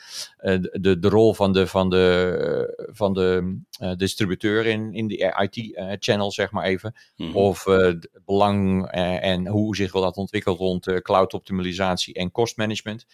[0.72, 3.60] de, de rol van de, van de, van de
[3.98, 6.96] distributeur in, in de IT-channel, zeg maar even.
[7.16, 7.36] Mm -hmm.
[7.36, 8.88] Of het belang
[9.22, 13.06] en hoe zich dat ontwikkelt rond cloud-optimalisatie en kostmanagement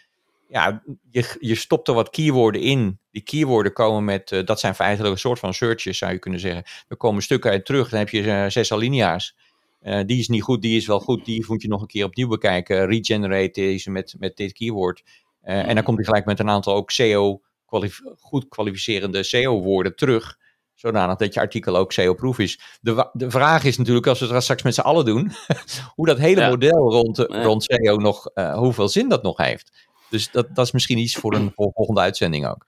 [0.48, 3.00] ja, je, je stopt er wat keywords in.
[3.12, 6.40] Die keywords komen met, uh, dat zijn feitelijk een soort van searches, zou je kunnen
[6.40, 6.64] zeggen.
[6.88, 9.36] Er komen stukken uit terug, dan heb je uh, zes alinea's.
[9.82, 12.06] Uh, die is niet goed, die is wel goed, die moet je nog een keer
[12.06, 12.86] opnieuw bekijken.
[12.86, 15.04] Regenerate deze met, met dit keyword.
[15.42, 20.38] En dan komt hij gelijk met een aantal ook SEO, kwalif goed kwalificerende SEO-woorden terug.
[20.74, 22.60] Zodanig dat je artikel ook SEO-proof is.
[22.82, 25.32] De, de vraag is natuurlijk, als we het straks met z'n allen doen,
[25.96, 26.50] hoe dat hele ja.
[26.50, 29.85] model rond, rond SEO nog, hoeveel zin dat nog heeft.
[30.10, 32.66] Dus dat, dat is misschien iets voor een volgende uitzending ook.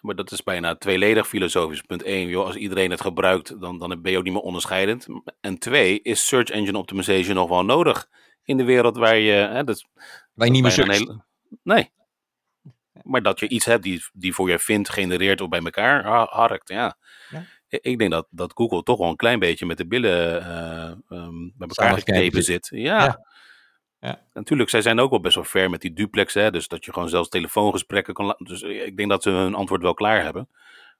[0.00, 1.80] Maar dat is bijna tweeledig filosofisch.
[1.82, 5.06] Punt 1, joh, als iedereen het gebruikt, dan, dan ben je ook niet meer onderscheidend.
[5.40, 8.08] En twee, is search engine optimization nog wel nodig
[8.42, 9.32] in de wereld waar je...
[9.32, 9.84] Hè, dat,
[10.34, 10.98] Waar je niet meer searcht.
[10.98, 11.22] hele-
[11.62, 11.90] Nee.
[13.02, 16.28] Maar dat je iets hebt die, die voor je vindt, genereert of bij elkaar ha-
[16.30, 16.96] harkt, ja.
[17.30, 17.44] Ja.
[17.68, 20.84] Ik- denk dat, dat Google toch wel een klein beetje met de billen eh,
[21.18, 22.66] ehm, bij elkaar geknepen zit.
[22.66, 22.80] zit.
[22.80, 23.04] Ja.
[23.04, 23.26] Ja.
[24.04, 24.22] Ja.
[24.32, 26.92] Natuurlijk, zij zijn ook wel best wel ver met die duplex, hè, dus dat je
[26.92, 28.46] gewoon zelfs telefoongesprekken kan laten.
[28.46, 30.48] Dus ik denk dat ze hun antwoord wel klaar hebben.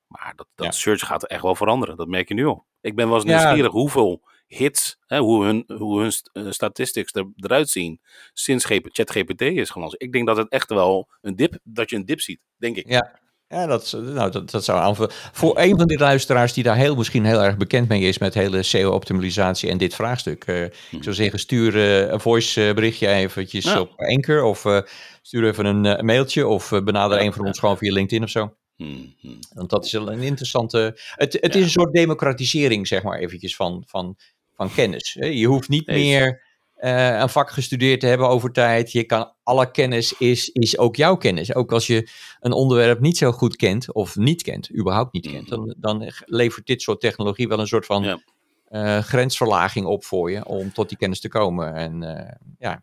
[0.07, 0.73] Maar dat, dat Ja.
[0.73, 2.67] search gaat echt wel veranderen, dat merk je nu al.
[2.81, 3.31] Ik ben wel eens Ja.
[3.31, 8.01] nieuwsgierig hoeveel hits, hè, hoe hun, hoe hun eh, statistics er, eruit zien
[8.33, 10.03] sinds GP ChatGPT is gelanceerd.
[10.03, 12.89] Ik denk dat het echt wel een dip, dat je een dip ziet, denk ik.
[12.89, 13.19] Ja,
[13.55, 15.11] ja dat, nou, dat, dat zou aanvullen.
[15.33, 18.35] Voor een van die luisteraars die daar heel, misschien heel erg bekend mee is met
[18.35, 20.45] hele SEO-optimalisatie en dit vraagstuk.
[20.45, 23.81] eh, Ik zou zeggen, stuur eh, een voice berichtje eventjes Ja.
[23.81, 24.79] op Anchor of eh,
[25.23, 28.55] stuur even een mailtje of benader Ja, een van ons gewoon via LinkedIn of zo.
[28.77, 29.39] Hmm, hmm.
[29.55, 30.99] Want dat is een interessante.
[31.15, 31.59] Het, het Ja.
[31.59, 34.17] is een soort democratisering, zeg maar, eventjes van, van,
[34.57, 35.13] van kennis.
[35.21, 36.44] Je hoeft niet meer
[36.85, 38.93] eh, een vak gestudeerd te hebben over tijd.
[38.93, 41.55] Je kan, alle kennis is, is ook jouw kennis.
[41.55, 42.09] Ook als je
[42.41, 46.67] een onderwerp niet zo goed kent, of niet kent, überhaupt niet kent, dan, dan levert
[46.67, 48.19] dit soort technologie wel een soort van Ja.
[48.65, 51.75] eh, grensverlaging op voor je om tot die kennis te komen.
[51.75, 52.83] En eh, ja.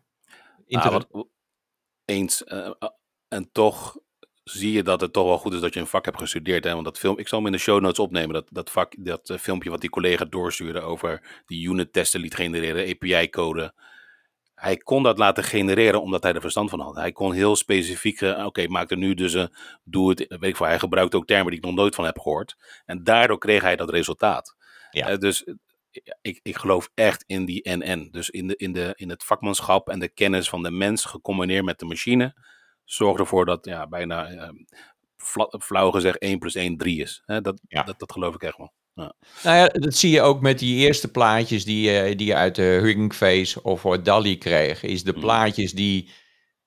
[0.68, 1.26] Ah, wat,
[2.04, 2.44] eens.
[3.28, 3.96] en toch
[4.44, 6.64] zie je dat het toch wel goed is dat je een vak hebt gestudeerd.
[6.64, 6.72] Hè?
[6.72, 8.34] Want dat film, ik zal hem in de show notes opnemen.
[8.34, 12.88] Dat, dat, vak, dat filmpje wat die collega doorstuurde over die unit testen liet genereren,
[12.88, 13.74] API-code.
[14.62, 16.94] Hij kon dat laten genereren omdat hij er verstand van had.
[16.96, 20.56] Hij kon heel specifiek, eh, oké, maak er nu dus een, doe het, weet ik
[20.56, 20.66] veel.
[20.66, 22.56] Hij gebruikte ook termen die ik nog nooit van heb gehoord.
[22.84, 24.56] En daardoor kreeg hij dat resultaat.
[24.90, 25.08] Ja.
[25.08, 25.54] Eh, dus eh,
[26.20, 28.08] ik, ik geloof echt in die NN.
[28.10, 31.64] Dus in, de, in, de, in het vakmanschap en de kennis van de mens gecombineerd
[31.64, 32.34] met de machine.
[32.84, 34.48] Zorg ervoor dat ja, bijna eh,
[35.16, 37.22] fla- flauw gezegd 1 plus 1 3 is.
[37.26, 37.82] Dat, Ja.
[37.82, 38.72] dat, dat geloof ik echt wel.
[38.94, 42.54] Nou ja, dat zie je ook met die eerste plaatjes die, je- die je uit
[42.54, 44.82] de Hugging Face of voor DALI kreeg.
[44.82, 45.20] Is de Mhm.
[45.20, 46.10] plaatjes die,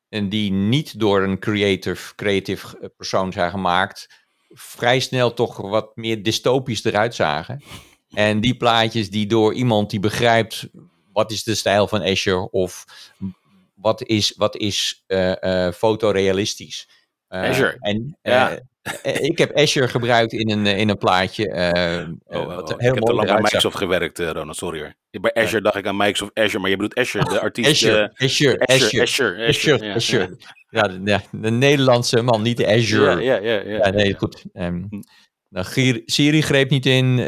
[0.10, 5.96] en die niet door een creative, creative eh, persoon zijn gemaakt, vrij snel toch wat
[5.96, 7.64] meer dystopisch eruit zagen.
[8.10, 10.68] En die plaatjes die door iemand die begrijpt
[11.14, 12.86] wat is de stijl van Azure of
[13.76, 16.90] wat is, wat is eh, eh, fotorealistisch.
[17.28, 17.78] Eh, Azure.
[17.80, 18.60] En, Ja.
[18.86, 21.48] Eh, eh, ik heb Azure gebruikt in een, eh, in een plaatje.
[22.26, 22.80] Oh, oh, wat oh.
[22.80, 23.42] heel ik heb mooi lang bij.
[23.42, 24.56] Microsoft gewerkt, Ronald.
[24.56, 25.22] Sorry hoor.
[25.22, 27.70] Bij Azure dacht ik aan Microsoft Azure, maar je bedoelt Azure, de artiest.
[27.70, 30.38] Azure, Azure, Azure, Azure, Azure, Azure, ja, Azure.
[30.70, 33.22] Ja, de, Nederlandse man, niet de Azure.
[33.22, 33.62] ja, ja.
[33.62, 34.44] ja, Ja, nee, goed.
[35.50, 37.20] Nou, Gier- Siri greep niet in,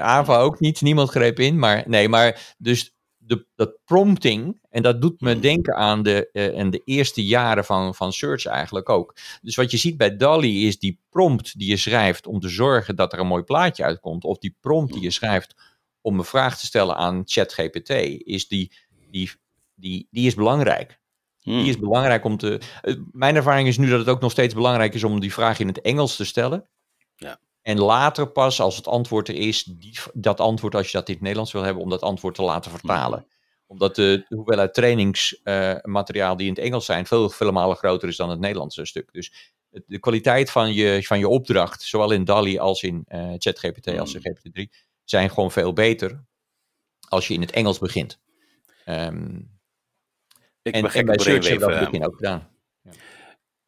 [0.00, 1.58] Ava ook niet, niemand greep in.
[1.58, 2.97] Maar nee, maar dus
[3.28, 5.40] de, dat prompting, en dat doet me Mhm.
[5.40, 9.16] denken aan de, eh, en de eerste jaren van, van Search eigenlijk ook.
[9.42, 12.96] Dus wat je ziet bij DALI is die prompt die je schrijft om te zorgen
[12.96, 14.24] dat er een mooi plaatje uitkomt.
[14.24, 15.54] Of die prompt die je schrijft
[16.00, 17.90] om een vraag te stellen aan ChatGPT,
[18.24, 18.72] is die,
[19.10, 19.30] die,
[19.74, 21.00] die, die is belangrijk.
[21.40, 21.58] Hmm.
[21.58, 22.60] Die is belangrijk om te.
[22.82, 25.58] eh, Mijn ervaring is nu dat het ook nog steeds belangrijk is om die vraag
[25.58, 26.68] in het Engels te stellen.
[27.16, 27.40] Ja.
[27.62, 31.14] En later pas, als het antwoord er is, die, dat antwoord, als je dat in
[31.14, 33.26] het Nederlands wil hebben, om dat antwoord te laten vertalen.
[33.66, 38.16] Omdat de, de hoeveelheid trainingsmateriaal die in het Engels zijn, veel, vele malen groter is
[38.16, 39.12] dan het Nederlandse stuk.
[39.12, 39.54] Dus
[39.86, 44.14] de kwaliteit van je, van je opdracht, zowel in DALI als in eh, ChatGPT als
[44.14, 46.24] in GPT-3, zijn gewoon veel beter
[47.08, 48.20] als je in het Engels begint.
[48.84, 49.40] Ehm,
[50.62, 52.48] ik en, bij Search hebben we dat het begin ook gedaan.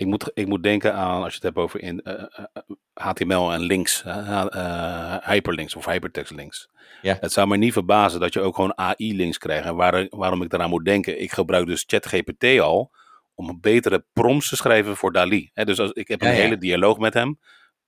[0.01, 2.45] Ik moet, ik moet denken aan, als je het hebt over in, eh, eh,
[2.93, 6.69] HTML en links, eh, eh, hyperlinks of hypertext links.
[7.03, 7.17] Ja.
[7.21, 9.67] Het zou me niet verbazen dat je ook gewoon AI-links krijgt.
[9.67, 12.91] En waar, waarom ik daaraan moet denken, ik gebruik dus ChatGPT al
[13.35, 15.51] om een betere prompts te schrijven voor Dali.
[15.55, 17.39] Dus als, ik heb een Ja, hele dialoog met hem.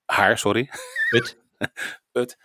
[0.05, 0.71] Haar, sorry.
[1.11, 1.37] Goed.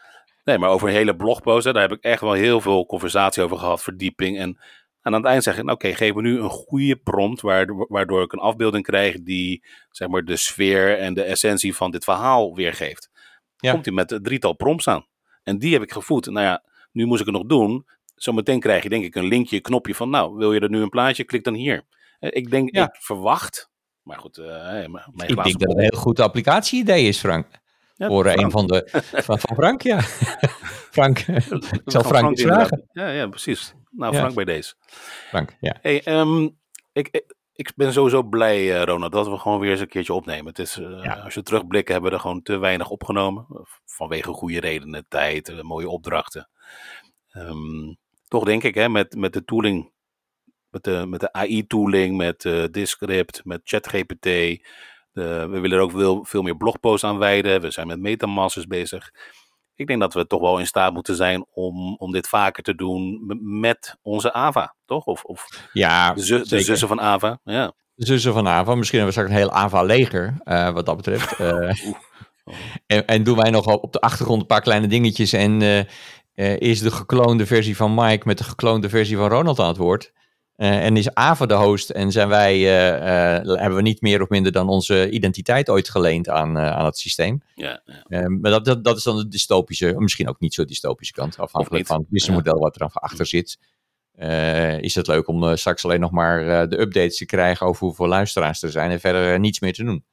[0.48, 3.58] Nee, maar over een hele blogpost, daar heb ik echt wel heel veel conversatie over
[3.58, 4.40] gehad, verdieping.
[4.40, 4.60] En,
[5.08, 7.86] en aan het eind zeg ik, nou, oké, geef me nu een goede prompt, waardoor,
[7.90, 12.04] waardoor ik een afbeelding krijg die, zeg maar, de sfeer en de essentie van dit
[12.04, 13.10] verhaal weergeeft.
[13.58, 13.72] Ja.
[13.72, 15.06] Komt hij met een drietal prompts aan.
[15.44, 16.26] En die heb ik gevoed.
[16.26, 17.86] Nou ja, nu moest ik het nog doen.
[18.16, 20.82] Zometeen krijg je denk ik een linkje, een knopje van, nou, wil je er nu
[20.82, 21.24] een plaatje?
[21.24, 21.86] Klik dan hier.
[22.20, 22.84] Eh, Ik denk, Ja.
[22.84, 23.70] ik verwacht,
[24.02, 27.48] maar goed, eh, mijn Ik denk dat het een heel goed applicatie-idee is, Frank.
[27.98, 28.46] Ja, Voor eh, Frank.
[28.46, 28.88] een van de.
[29.28, 30.02] Van, van Frank, ja.
[30.98, 32.68] Frank, ik zal Frank inderdaad.
[32.68, 32.90] vragen.
[32.92, 33.74] Ja, ja, precies.
[33.90, 34.20] Nou, Ja.
[34.20, 34.74] Frank bij deze.
[35.30, 35.78] Frank, ja.
[35.82, 36.44] Hey, ehm,
[36.94, 40.14] ik, ik, ik ben sowieso blij, eh, Ronald, dat we gewoon weer eens een keertje
[40.14, 40.46] opnemen.
[40.46, 41.14] Het is, eh, Ja.
[41.14, 43.46] Als je terugblikt, hebben we er gewoon te weinig opgenomen.
[43.86, 46.50] Vanwege goede redenen, tijd, eh, mooie opdrachten.
[47.30, 47.94] Ehm,
[48.28, 49.92] toch denk ik, hè, met, met de tooling,
[50.70, 54.28] met de, met de AI-tooling, met eh Descript, met ChatGPT,
[55.18, 57.62] De, we willen er ook veel, veel meer blogposts aan wijden.
[57.62, 59.12] We zijn met metamasters bezig.
[59.76, 62.76] Ik denk dat we toch wel in staat moeten zijn om, om dit vaker te
[62.76, 63.24] doen
[63.60, 65.06] met onze AVA, toch?
[65.06, 67.40] Of, of ja, de, zu- de zussen van AVA.
[67.44, 67.74] Ja.
[67.96, 68.76] De zussen van AVA.
[68.76, 71.36] Misschien hebben we straks een heel AVA-leger, eh, wat dat betreft.
[71.40, 71.76] Eh,
[72.98, 75.34] en, en doen wij nog op de achtergrond een paar kleine dingetjes.
[75.34, 75.80] En eh,
[76.34, 79.78] eh, is de gekloonde versie van Mike met de gekloonde versie van Ronald aan het
[79.78, 80.12] woord.
[80.58, 84.22] Eh, en is Ava de host en zijn wij, eh, eh, hebben we niet meer
[84.22, 87.42] of minder dan onze identiteit ooit geleend aan, aan het systeem.
[87.56, 88.30] Ja, ja.
[88.30, 91.88] Maar dat, dat, dat is dan de dystopische, misschien ook niet zo dystopische kant, afhankelijk
[91.88, 93.60] van het businessmodel wat er achter zit.
[94.82, 98.64] Is het leuk om straks alleen nog maar de updates te krijgen over hoeveel luisteraars
[98.64, 100.04] er zijn en verder niets meer te doen.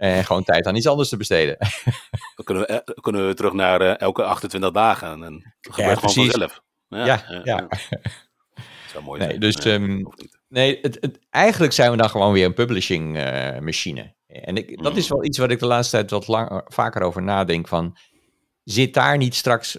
[0.00, 1.56] En gewoon tijd aan iets anders te besteden.
[2.36, 5.08] Dan kunnen we, eh, kunnen we terug naar elke 28 dagen.
[5.08, 6.62] En dan gebeurt gewoon vanzelf.
[6.88, 7.68] Ja, ja.
[8.92, 9.40] Dat zou mooi Nee, zijn.
[9.40, 10.38] dus, Ja, ehm, of niet.
[10.48, 14.14] Nee, het, het, eigenlijk zijn we dan gewoon weer een publishing eh, machine.
[14.26, 17.22] En ik, dat is wel iets wat ik de laatste tijd wat lang, vaker over
[17.22, 17.68] nadenk.
[17.68, 17.96] Van,
[18.64, 19.78] zit daar niet straks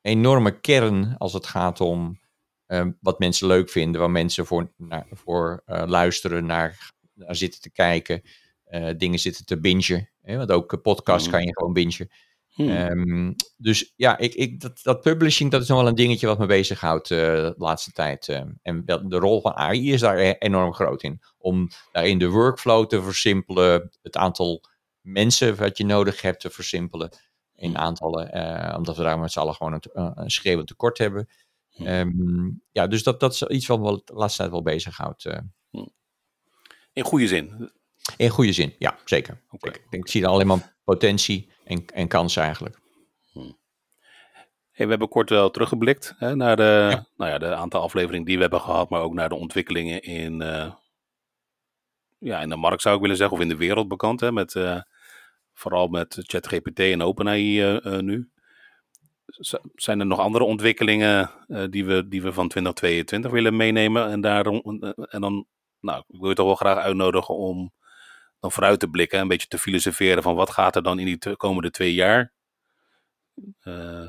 [0.00, 2.20] enorme kern als het gaat om
[2.66, 7.60] eh, wat mensen leuk vinden, waar mensen voor, naar, voor eh, luisteren, naar, naar zitten
[7.60, 8.22] te kijken,
[8.64, 10.10] eh, dingen zitten te bingen.
[10.22, 10.36] Hè?
[10.36, 11.36] Want ook eh, podcasts Mhm.
[11.36, 12.08] kan je gewoon bingen.
[12.56, 12.68] Hmm.
[12.68, 16.38] Ehm, dus ja, ik, ik, dat, dat publishing, dat is nog wel een dingetje wat
[16.38, 18.28] me bezighoudt eh de laatste tijd.
[18.28, 18.42] eh.
[18.62, 21.20] en de rol van AI is daar e- enorm groot in.
[21.38, 24.60] Om daarin de workflow te versimpelen, het aantal
[25.00, 27.10] mensen wat je nodig hebt te versimpelen
[27.54, 27.76] in Hmm.
[27.76, 28.32] aantallen.
[28.32, 31.28] eh, omdat we daar met z'n allen gewoon een, schreeuwend tekort hebben.
[31.70, 31.86] Hmm.
[31.86, 35.24] Ehm, ja, dus dat, dat is iets wat me de laatste tijd wel bezighoudt.
[35.24, 35.38] eh
[36.92, 37.70] In goede zin.
[38.16, 39.42] in goede zin, ja, zeker.
[39.50, 42.78] Ik, denk, ik zie er alleen maar potentie en, en kansen eigenlijk.
[44.70, 47.06] Hey, we hebben kort wel teruggeblikt hè, naar de, Ja.
[47.16, 50.42] nou ja, de aantal afleveringen die we hebben gehad, maar ook naar de ontwikkelingen in,
[50.42, 50.72] eh,
[52.18, 54.20] ja, in de markt zou ik willen zeggen, of in de wereld bekend.
[54.20, 54.80] Hè, met, eh,
[55.52, 58.30] vooral met ChatGPT en OpenAI eh, nu.
[59.26, 61.30] Z- zijn er nog andere ontwikkelingen
[61.70, 64.08] die, we, die we van 2022 willen meenemen?
[64.10, 64.60] En, daarom,
[65.10, 65.46] en dan
[65.80, 67.72] nou, ik wil je toch wel graag uitnodigen om
[68.46, 71.36] dan vooruit te blikken, een beetje te filosoferen van wat gaat er dan in die
[71.36, 72.32] komende twee jaar?
[73.60, 74.08] Eh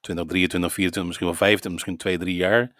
[0.00, 2.72] 2023, 24, misschien wel 15, misschien twee, drie jaar.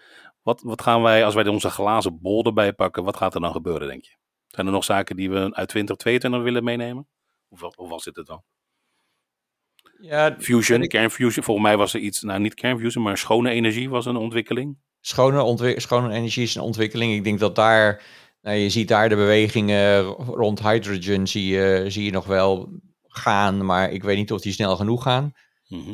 [0.43, 3.53] Wat, wat gaan wij, als wij onze glazen bol erbij pakken, wat gaat er dan
[3.53, 4.17] gebeuren, denk je?
[4.47, 7.09] Zijn er nog zaken die we uit 2022 willen meenemen?
[7.49, 8.43] Of, of was dit het dan?
[10.01, 11.45] Ja, Fusion, ik- kernfusion.
[11.45, 14.79] Volgens mij was er iets, nou niet kernfusion, maar schone energie was een ontwikkeling.
[15.01, 17.13] schone, schone energie is een ontwikkeling.
[17.15, 18.03] Ik denk dat daar,
[18.43, 22.69] nou, je ziet daar de bewegingen rond hydrogen, zie je, zie je nog wel
[23.03, 25.33] gaan, maar ik weet niet of die snel genoeg gaan.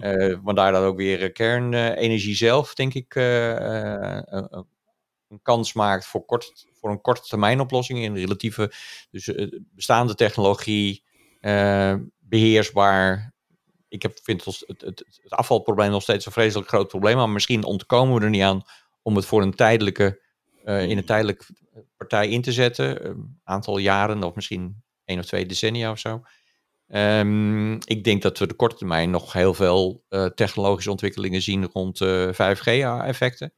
[0.01, 4.73] Eh want daar dan ook weer eh, kernenergie zelf, denk ik, eh, eh, een-
[5.43, 8.73] kans maakt voor, kort, voor een korte termijn oplossing in relatieve,
[9.11, 11.05] dus eh, bestaande technologie,
[11.41, 13.33] eh, beheersbaar.
[13.89, 17.31] Ik heb, vind het, het, het, het afvalprobleem nog steeds een vreselijk groot probleem, maar
[17.31, 18.63] misschien ontkomen we er niet aan
[19.03, 20.23] om het voor een tijdelijke,
[20.65, 21.45] eh, in een tijdelijke
[21.97, 23.07] partij in te zetten.
[23.07, 26.23] Een aantal jaren of misschien één of twee decennia of zo.
[26.89, 31.67] Ehm, ik denk dat we de korte termijn nog heel veel eh, technologische ontwikkelingen zien
[31.73, 31.99] rond
[32.33, 33.53] 5G-effecten.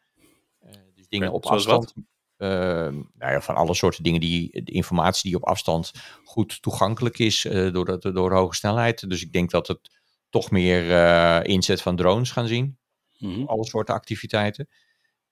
[0.95, 1.95] dus dingen op afstand.
[2.37, 5.93] Ehm, nou ja, van alle soorten dingen die de informatie die op afstand
[6.25, 9.11] goed toegankelijk is eh, door, dat, door hoge snelheid.
[9.11, 9.91] Dus ik denk dat het
[10.31, 12.79] toch meer eh, inzet van drones gaan zien
[13.19, 13.45] Mhm.
[13.45, 14.69] alle soorten activiteiten.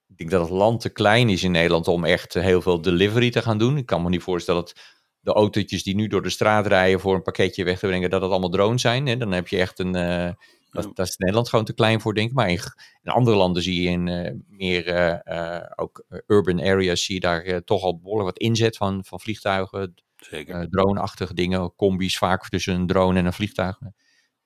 [0.08, 3.30] Ik denk dat het land te klein is in Nederland om echt heel veel delivery
[3.30, 3.76] te gaan doen.
[3.76, 4.74] Ik kan me niet voorstellen dat
[5.20, 8.22] de autootjes die nu door de straat rijden voor een pakketje weg te brengen, dat
[8.22, 9.06] het allemaal drones zijn.
[9.06, 9.16] Hè?
[9.16, 9.94] Dan heb je echt een.
[9.94, 10.30] eh,
[10.70, 12.34] dat, dat is Nederland gewoon te klein voor, denk ik.
[12.34, 12.58] Maar in,
[13.02, 17.64] in andere landen zie je in eh, meer eh, ook urban areas, zie je daar
[17.64, 20.68] toch al behoorlijk wat inzet van, van vliegtuigen, Zeker.
[20.68, 23.78] drone-achtige dingen, combi's vaak tussen een drone en een vliegtuig,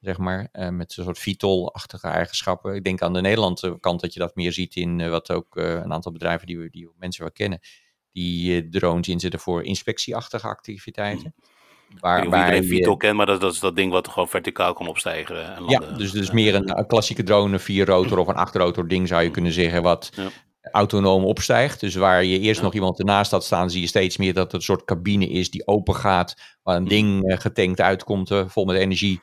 [0.00, 2.74] zeg maar, eh, met een soort VTOL-achtige eigenschappen.
[2.74, 5.56] Ik denk aan de Nederlandse kant dat je dat meer ziet in eh, wat ook
[5.56, 7.60] eh, een aantal bedrijven die, we, die mensen wel kennen,
[8.12, 11.34] die drones inzetten voor inspectieachtige activiteiten.
[11.90, 14.08] Ik Waar, niet of iedereen je- Vito kent, maar dat, dat is dat ding wat
[14.08, 15.54] gewoon verticaal kan opstijgen.
[15.54, 15.98] En ja, landen.
[15.98, 16.32] dus, dus Ja.
[16.34, 19.82] meer een, een klassieke drone, een vierrotor of een achtrotor ding zou je kunnen zeggen,
[19.82, 20.28] wat Ja.
[20.72, 21.80] autonoom opstijgt.
[21.80, 22.64] Dus waar je eerst Ja.
[22.64, 25.50] nog iemand ernaast had staan, zie je steeds meer dat het een soort cabine is
[25.50, 26.88] die open gaat, waar een Hm.
[26.88, 29.20] ding getankt uitkomt, vol met energie,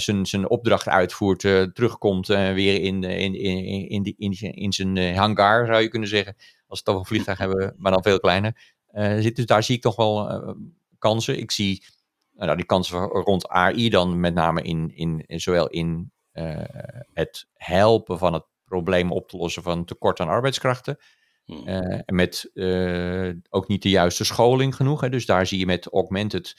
[0.00, 4.34] zijn, zijn opdracht uitvoert, eh, terugkomt en weer in, eh, in, in, in, die- in,
[4.34, 6.34] zijn- in zijn eh, hangar, zou je kunnen zeggen.
[6.36, 8.74] Als we het over een vliegtuig hebben, maar dan veel kleiner.
[8.86, 10.54] Eh, zit, dus daar zie ik toch wel eh,
[10.98, 11.38] kansen.
[11.38, 11.84] Ik zie
[12.36, 16.58] nou, die kansen rond AI dan met name in, in, in zowel in eh,
[17.12, 20.96] het helpen van het probleem op te lossen van tekort aan arbeidskrachten.
[21.44, 21.52] Hm.
[21.68, 25.00] Eh, en met eh, ook niet de juiste scholing genoeg.
[25.00, 25.08] Hè.
[25.08, 26.56] Dus daar zie je met augmented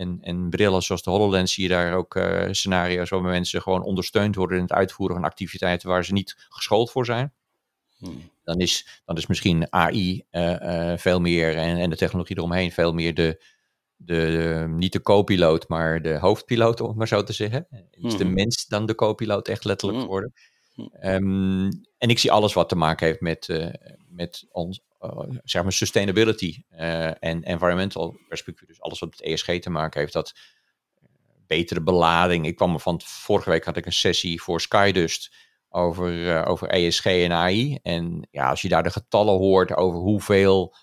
[0.00, 3.82] en, en brillen zoals de HoloLens zie je daar ook uh, scenario's waarbij mensen gewoon
[3.82, 7.32] ondersteund worden in het uitvoeren van activiteiten waar ze niet geschoold voor zijn.
[7.98, 8.30] Hmm.
[8.44, 12.72] Dan, is, dan is misschien AI uh, uh, veel meer en, en de technologie eromheen
[12.72, 13.44] veel meer de,
[13.96, 17.66] de, niet de co-piloot, maar de hoofdpiloot, om het maar zo te zeggen.
[17.90, 18.34] Is de hmm.
[18.34, 20.08] mens dan de co-piloot echt letterlijk hmm.
[20.08, 20.32] geworden?
[21.02, 23.66] Um, en ik zie alles wat te maken heeft met, uh,
[24.08, 24.80] met ons,
[25.44, 28.68] zeg maar sustainability uh, en environmental perspectief.
[28.68, 30.34] Dus alles wat met ESG te maken heeft, dat
[31.46, 32.46] betere belading.
[32.46, 35.34] Ik kwam er van, vorige week had ik een sessie voor Skydust
[35.68, 37.78] over, over ESG en AI.
[37.82, 40.74] En ja, als je daar de getallen hoort over hoeveel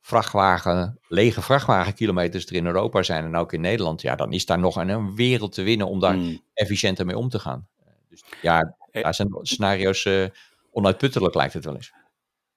[0.00, 4.58] vrachtwagen, lege vrachtwagenkilometers er in Europa zijn en ook in Nederland, ja, dan is daar
[4.58, 6.40] nog een, een wereld te winnen om daar hmm.
[6.54, 7.68] efficiënter mee om te gaan.
[8.08, 10.26] Dus ja, daar zijn scenario's uh,
[10.70, 11.92] onuitputtelijk, lijkt het wel eens.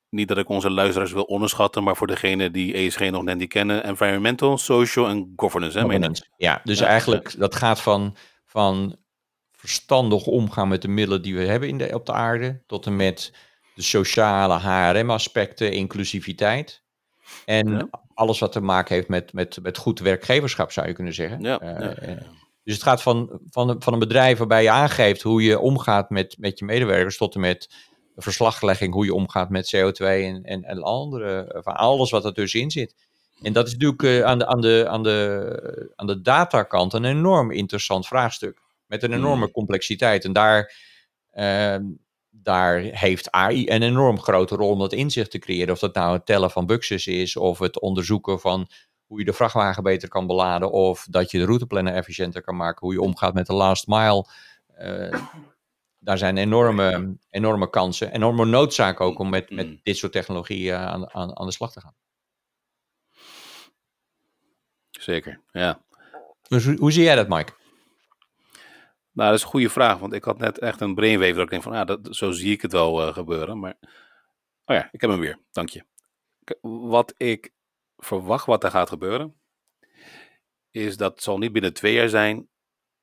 [0.10, 3.50] Niet dat ik onze luisteraars wil onderschatten, maar voor degene die ESG nog net niet
[3.50, 5.78] kennen, environmental, social en governance.
[5.78, 6.26] Hè, governance.
[6.38, 8.15] Ja, dus eigenlijk dat gaat van,
[8.46, 8.96] van
[9.52, 12.96] verstandig omgaan met de middelen die we hebben in de, op de aarde, tot en
[12.96, 13.34] met
[13.76, 16.84] de sociale HRM-aspecten, inclusiviteit.
[17.46, 21.41] En alles wat te maken heeft met, met, met goed werkgeverschap, zou je kunnen zeggen.
[21.41, 22.17] Ja, uh, ja,
[22.67, 26.36] dus het gaat van, van, van een bedrijf waarbij je aangeeft hoe je omgaat met,
[26.39, 27.74] met je medewerkers, tot en met
[28.21, 32.71] verslaglegging, hoe je omgaat met CO2 en, en, en andere, van alles wat er tussenin
[32.71, 32.95] zit.
[33.41, 37.06] En dat is natuurlijk uh, aan, de, aan, de, aan, de, aan de datakant een
[37.06, 38.62] enorm interessant vraagstuk.
[38.86, 39.53] Met een enorme hmm.
[39.53, 40.25] complexiteit.
[40.25, 40.73] En daar,
[41.34, 41.75] uh,
[42.30, 45.73] daar heeft AI een enorm grote rol om dat inzicht te creëren.
[45.73, 48.67] Of dat nou het tellen van buxus is, of het onderzoeken van
[49.06, 52.80] hoe je de vrachtwagen beter kan beladen, of dat je de routeplanner efficiënter kan maken,
[52.80, 54.25] hoe je omgaat met de last mile.
[54.82, 55.21] Uh,
[55.99, 59.79] daar zijn enorme, enorme kansen, enorme noodzaak ook om met, met mm.
[59.83, 61.95] dit soort technologieën aan, aan, aan de slag te gaan.
[64.89, 65.86] Zeker, ja.
[66.47, 67.53] Dus hoe, hoe zie jij dat, Mike?
[69.12, 71.49] Nou, dat is een goede vraag, want ik had net echt een brainwave dat ik
[71.49, 73.60] denk van, ja, dat, zo zie ik het wel uh, gebeuren.
[73.60, 73.77] Maar,
[74.65, 75.86] oh ja, ik heb hem weer, dank je.
[76.62, 77.53] Wat ik
[77.97, 79.39] verwacht wat er gaat gebeuren,
[80.71, 82.49] is dat het zal niet binnen twee jaar zijn,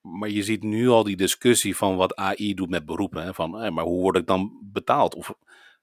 [0.04, 3.22] maar je ziet nu al die discussie van wat AI doet met beroepen.
[3.22, 5.14] Hè, van, maar hoe word ik dan betaald?
[5.14, 5.34] Of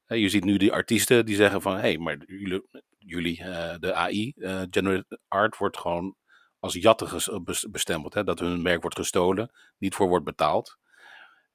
[0.05, 2.61] je ziet nu die artiesten die zeggen van, hé, hey, maar jullie,
[2.97, 6.15] jullie uh, de AI, uh, Generate Art, wordt gewoon
[6.59, 8.13] als jatten bestempeld.
[8.13, 10.77] Hè, dat hun werk wordt gestolen, niet voor wordt betaald.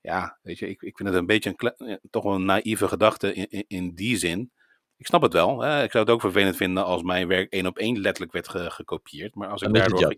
[0.01, 3.49] Ja, weet je, ik, ik vind het een beetje een, toch een naïeve gedachte in,
[3.49, 4.53] in, in die zin.
[4.97, 5.61] Ik snap het wel.
[5.61, 5.83] Hè.
[5.83, 9.35] Ik zou het ook vervelend vinden als mijn werk één op één letterlijk werd gekopieerd.
[9.35, 10.15] Maar als ik daardoor.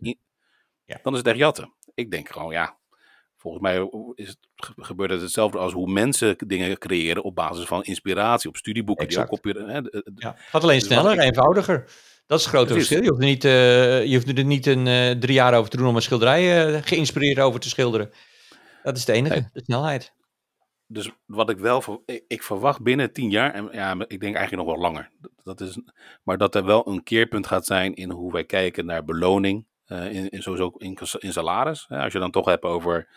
[0.85, 0.99] ja.
[1.03, 1.73] Dan is het echt jatten.
[1.99, 2.77] Ik denk gewoon, ja.
[3.37, 4.39] Volgens mij is het,
[4.77, 9.07] gebeurt het hetzelfde als hoe mensen dingen creëren op basis van inspiratie, op studieboeken.
[9.07, 9.31] Exact.
[9.31, 9.77] Die ook op, hè,
[10.15, 10.35] ja.
[10.35, 11.91] Het gaat alleen dus sneller, eenvoudiger.
[12.27, 13.03] Dat is het grote verschil.
[13.03, 15.77] Je hoeft er niet, uh, je hoeft er niet een, uh, drie jaar over te
[15.77, 18.11] doen om een schilderij uh, geïnspireerd over te schilderen.
[18.83, 20.13] Dat is het enige, de snelheid
[20.89, 24.75] dus wat ik wel, ik verwacht binnen tien jaar, en ja, ik denk eigenlijk nog
[24.75, 25.11] wel langer,
[25.43, 25.79] dat is,
[26.23, 30.29] maar dat er wel een keerpunt gaat zijn in hoe wij kijken naar beloning, in,
[30.29, 31.85] in, sowieso in, in salaris.
[31.89, 32.03] Hè?
[32.03, 33.09] Als je dan toch hebt over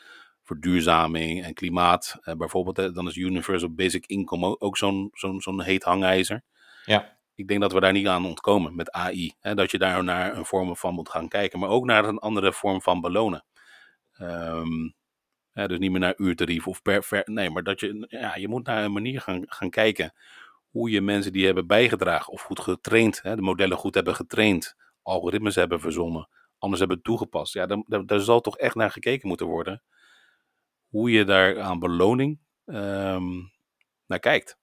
[0.41, 5.83] verduurzaming en klimaat, uh, bijvoorbeeld, dan is Universal Basic Income ook zo'n zo'n zo'n heet
[5.83, 6.41] hangijzer.
[6.85, 7.17] Ja.
[7.35, 9.33] Ik denk dat we daar niet aan ontkomen met AI.
[9.39, 9.55] Hè?
[9.55, 12.53] Dat je daar naar een vorm van moet gaan kijken, maar ook naar een andere
[12.53, 13.45] vorm van belonen.
[14.19, 14.93] Um,
[15.53, 18.65] dus niet meer naar uurtarief of per, ver, nee, maar dat je, ja, je moet
[18.65, 20.13] naar een manier gaan, gaan kijken
[20.69, 24.75] hoe je mensen die hebben bijgedragen of goed getraind, hè, de modellen goed hebben getraind,
[25.01, 26.29] algoritmes hebben verzonnen,
[26.61, 27.53] anders hebben toegepast.
[27.53, 29.81] Ja, dan, daar, daar zal toch echt naar gekeken moeten worden
[30.87, 33.51] hoe je daar aan beloning um,
[34.05, 34.57] naar kijkt.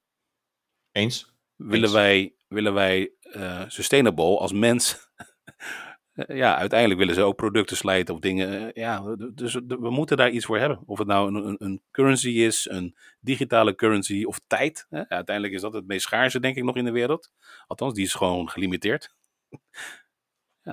[0.93, 1.33] Eens.
[1.57, 5.11] Willen wij, willen wij uh, sustainable als mens
[6.13, 8.67] eh, ja, uiteindelijk willen ze ook producten slijten of dingen.
[8.67, 10.83] Eh, ja, dus we moeten daar iets voor hebben.
[10.87, 14.87] Of het nou een, een currency is, een digitale currency of tijd.
[14.89, 15.09] Hè?
[15.09, 17.33] Uiteindelijk is dat het meest schaarse, denk ik, nog in de wereld.
[17.67, 19.15] Althans, die is gewoon gelimiteerd.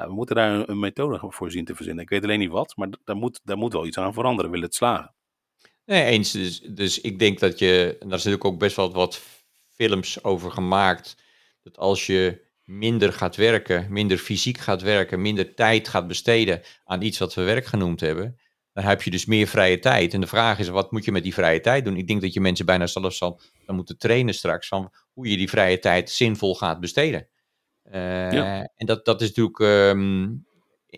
[0.03, 2.03] We moeten daar een, methode voor zien te verzinnen.
[2.03, 4.61] Ik weet alleen niet wat, maar daar moet, daar moet wel iets aan veranderen, wil
[4.61, 5.15] het slagen.
[5.85, 6.31] Nee, eens.
[6.31, 9.21] Dus, dus ik denk dat je, en daar is natuurlijk ook best wel wat
[9.75, 11.23] films over gemaakt,
[11.63, 17.01] dat als je minder gaat werken, minder fysiek gaat werken, minder tijd gaat besteden aan
[17.01, 18.39] iets wat we werk genoemd hebben,
[18.73, 20.13] dan heb je dus meer vrije tijd.
[20.13, 21.97] En de vraag is, wat moet je met die vrije tijd doen?
[21.97, 25.37] Ik denk dat je mensen bijna zelfs zal dan moeten trainen straks van hoe je
[25.37, 27.27] die vrije tijd zinvol gaat besteden.
[27.91, 30.45] Uh, En dat, dat is natuurlijk um,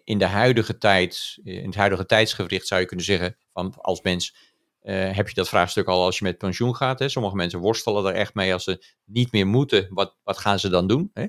[0.03, 4.35] in de huidige tijd, in het huidige tijdsgewricht zou je kunnen zeggen, van als mens
[4.83, 6.99] uh, heb je dat vraagstuk al als je met pensioen gaat.
[6.99, 7.09] Hè?
[7.09, 9.87] Sommige mensen worstelen er echt mee als ze niet meer moeten.
[9.89, 11.11] Wat, wat gaan ze dan doen?
[11.13, 11.25] Hè?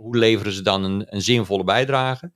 [0.00, 2.32] hoe leveren ze dan een, een zinvolle bijdrage?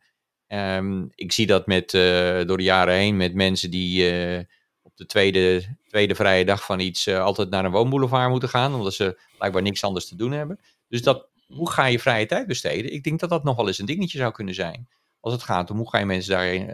[0.46, 4.44] Ehm, ik zie dat met, eh, door de jaren heen met mensen die eh,
[4.82, 8.74] op de tweede, tweede vrije dag van iets eh, altijd naar een woonboulevard moeten gaan,
[8.74, 10.60] omdat ze blijkbaar niks anders te doen hebben.
[10.88, 12.92] Dus dat, hoe ga je vrije tijd besteden?
[12.92, 14.88] Ik denk dat dat nog wel eens een dingetje zou kunnen zijn.
[15.20, 16.66] Als het gaat om hoe ga je mensen daarin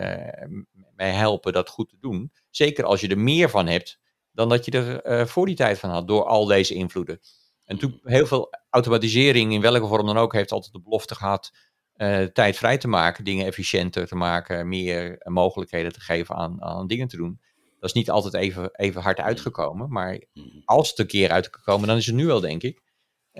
[0.96, 2.32] mee helpen dat goed te doen.
[2.50, 3.98] Zeker als je er meer van hebt
[4.32, 7.20] dan dat je er voor die tijd van had, door al deze invloeden.
[7.64, 11.52] En toen heel veel automatisering, in welke vorm dan ook, heeft altijd de belofte gehad
[11.96, 16.86] uh, tijd vrij te maken, dingen efficiënter te maken, meer mogelijkheden te geven aan, aan
[16.86, 17.40] dingen te doen.
[17.78, 20.24] Dat is niet altijd even, even hard uitgekomen, maar
[20.64, 22.82] als het een keer uitgekomen, dan is het nu wel, denk ik.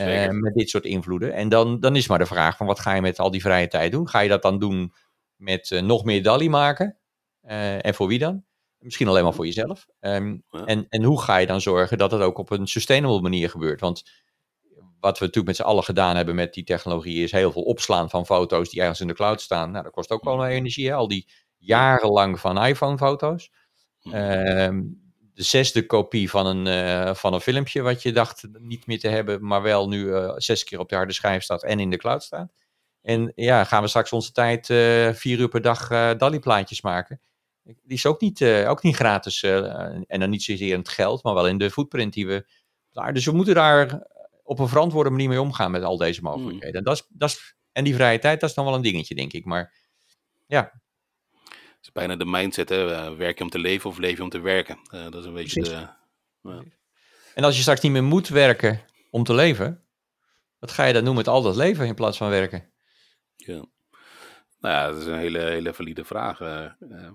[0.01, 1.33] Uh, met dit soort invloeden.
[1.33, 3.69] En dan, dan is maar de vraag van wat ga je met al die vrije
[3.69, 4.09] tijd doen?
[4.09, 4.93] Ga je dat dan doen
[5.37, 6.95] met uh, nog meer DALI maken?
[7.43, 8.45] en voor wie dan?
[8.79, 9.87] Misschien alleen maar voor jezelf.
[10.01, 10.65] Um, ja.
[10.65, 13.81] en, en hoe ga je dan zorgen dat het ook op een sustainable manier gebeurt?
[13.81, 14.03] Want
[15.01, 18.11] wat we natuurlijk met z'n allen gedaan hebben met die technologie, is heel veel opslaan
[18.11, 19.71] van foto's die ergens in de cloud staan.
[19.71, 20.43] Nou, dat kost ook wel mm.
[20.43, 20.95] energie, hè?
[20.95, 23.51] al die jarenlang van iPhone-foto's.
[24.03, 24.69] Uh,
[25.41, 29.09] de zesde kopie van een, uh, van een filmpje wat je dacht niet meer te
[29.09, 31.97] hebben, maar wel nu uh, zes keer op de harde schijf staat en in de
[31.97, 32.53] cloud staat.
[33.03, 37.21] En ja, gaan we straks onze tijd uh, vier uur per dag DALI-plaatjes maken.
[37.63, 41.35] Die is ook niet, ook niet gratis en dan niet zozeer in het geld, maar
[41.35, 42.47] wel in de footprint die we...
[43.13, 44.07] Dus we moeten daar
[44.43, 46.31] op een verantwoorde manier mee omgaan met al deze hmm.
[46.31, 46.79] mogelijkheden.
[46.79, 49.15] En, dat is, dat is, en die vrije tijd, dat is dan wel een dingetje,
[49.15, 49.45] denk ik.
[49.45, 49.75] Maar
[50.47, 50.81] ja.
[51.81, 52.95] Het is bijna de mindset, hè?
[52.95, 54.79] Eh, werk je om te leven of leef je om te werken?
[54.95, 55.89] Uh, dat is een beetje de...
[57.35, 59.85] En als je straks niet meer moet werken om te leven,
[60.59, 62.73] wat ga je dan doen met al dat leven in plaats van werken?
[63.37, 63.65] Ja.
[64.59, 66.41] Nou ja, dat is een hele, hele valide vraag.
[66.41, 67.11] Uh, uh,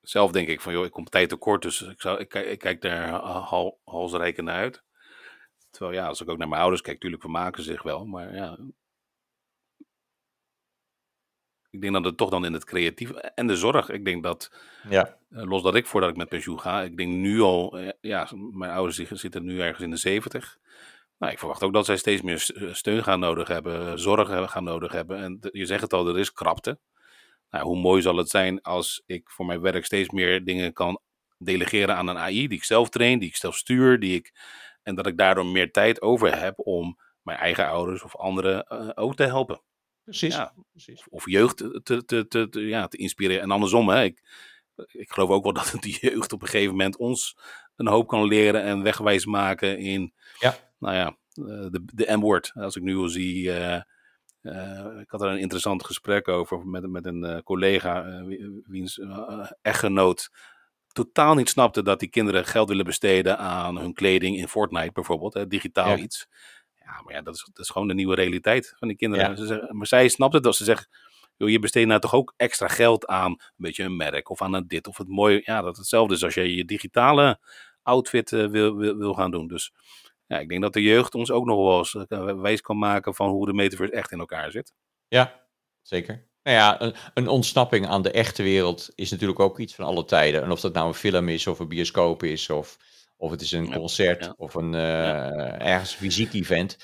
[0.00, 2.80] zelf denk ik van, joh, ik kom tijd tekort, dus ik, zou, ik, ik kijk
[2.80, 4.82] daar hal, halsrijkend naar uit.
[5.70, 8.04] Terwijl ja, als ik ook naar mijn ouders kijk, natuurlijk vermaken ze zich wel.
[8.04, 8.58] Maar ja,
[11.70, 13.90] ik denk dat het toch dan in het creatieve en de zorg.
[13.90, 14.52] Ik denk dat,
[14.88, 15.16] ja.
[15.30, 18.28] Eh, los dat ik voordat ik met pensioen ga, ik denk nu al, eh, ja,
[18.52, 20.58] mijn ouders zitten nu ergens in de zeventig.
[21.18, 24.64] Nou, ik verwacht ook dat zij steeds meer eh, steun gaan nodig hebben, zorg gaan
[24.64, 25.18] nodig hebben.
[25.18, 26.78] En je zegt het al, er is krapte.
[27.50, 31.00] Nou, hoe mooi zal het zijn als ik voor mijn werk steeds meer dingen kan
[31.38, 34.32] delegeren aan een AI die ik zelf train, die ik zelf stuur, die ik
[34.82, 38.90] en dat ik daardoor meer tijd over heb om mijn eigen ouders of anderen uh,
[38.94, 39.60] ook te helpen.
[40.08, 40.34] Precies.
[40.34, 41.04] Ja, precies.
[41.08, 43.42] Of jeugd te, te, te, te, ja, te inspireren.
[43.42, 44.02] En andersom, hè.
[44.02, 44.22] Ik,
[44.86, 47.36] ik geloof ook wel dat de jeugd op een gegeven moment ons
[47.76, 50.56] een hoop kan leren en wegwijs maken in, ja.
[50.78, 52.50] nou ja, eh, de, de M-woord.
[52.54, 53.80] Als ik nu al zie, uh,
[54.42, 58.22] uh, ik had er een interessant gesprek over met, met een collega,
[58.64, 59.00] wiens
[59.62, 60.30] echtgenoot
[60.92, 65.34] totaal niet snapte dat die kinderen geld willen besteden aan hun kleding in Fortnite bijvoorbeeld,
[65.34, 66.28] hè, digitaal iets.
[66.88, 69.36] Ja, maar ja, dat is, dat is gewoon de nieuwe realiteit van die kinderen.
[69.36, 70.88] Ze zeggen, maar zij snapt het als ze zegt,
[71.36, 74.52] joh, je besteedt nou toch ook extra geld aan een beetje een merk of aan
[74.52, 75.42] een dit of het mooie.
[75.44, 77.40] Ja, dat hetzelfde is als je je digitale
[77.82, 79.46] outfit uh, wil, wil, wil gaan doen.
[79.46, 79.72] Dus
[80.26, 83.14] ja, ik denk dat de jeugd ons ook nog wel eens uh, wijs kan maken
[83.14, 84.72] van hoe de metaverse echt in elkaar zit.
[85.08, 85.48] Ja,
[85.82, 86.26] zeker.
[86.42, 90.04] Nou ja, een, een, ontsnapping aan de echte wereld is natuurlijk ook iets van alle
[90.04, 90.42] tijden.
[90.42, 92.76] En of dat nou een film is, of een bioscoop is, of,
[93.18, 96.76] of het is een concert, of een uh, ergens fysiek event.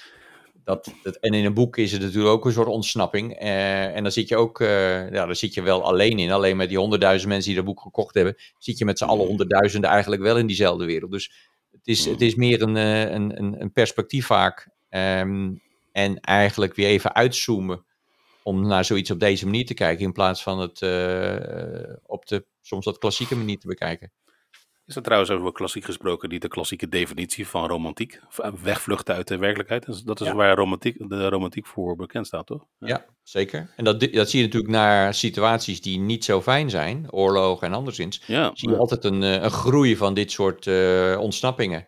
[0.65, 3.43] Dat, dat, en in een boek is het natuurlijk ook een soort ontsnapping.
[3.43, 6.31] Uh, en dan zit je ook, uh, ja, dan zit je wel alleen in.
[6.31, 9.23] Alleen met die honderdduizend mensen die dat boek gekocht hebben, zit je met z'n allen
[9.23, 9.29] mm.
[9.29, 11.11] honderdduizenden eigenlijk wel in diezelfde wereld.
[11.11, 11.33] Dus
[11.71, 12.27] het is, het mm.
[12.27, 14.69] is meer een, een, een, perspectief vaak.
[14.91, 15.63] Um,
[15.93, 17.85] en eigenlijk weer even uitzoomen
[18.43, 22.47] om naar zoiets op deze manier te kijken in plaats van het uh, op de
[22.63, 24.13] soms wat klassieke manier te bekijken.
[24.87, 28.21] Is dat trouwens over klassiek gesproken niet de klassieke definitie van romantiek?
[28.37, 30.07] Eh, wegvluchten uit de werkelijkheid.
[30.07, 32.65] Dat is waar romantiek, de romantiek voor bekend staat, toch?
[32.79, 33.71] Ja, ja zeker.
[33.77, 37.75] En dat, dat zie je natuurlijk naar situaties die niet zo fijn zijn, oorlogen en
[37.75, 38.23] anderszins.
[38.27, 41.87] Ja, zie je altijd een, een groei van dit soort uh, ontsnappingen.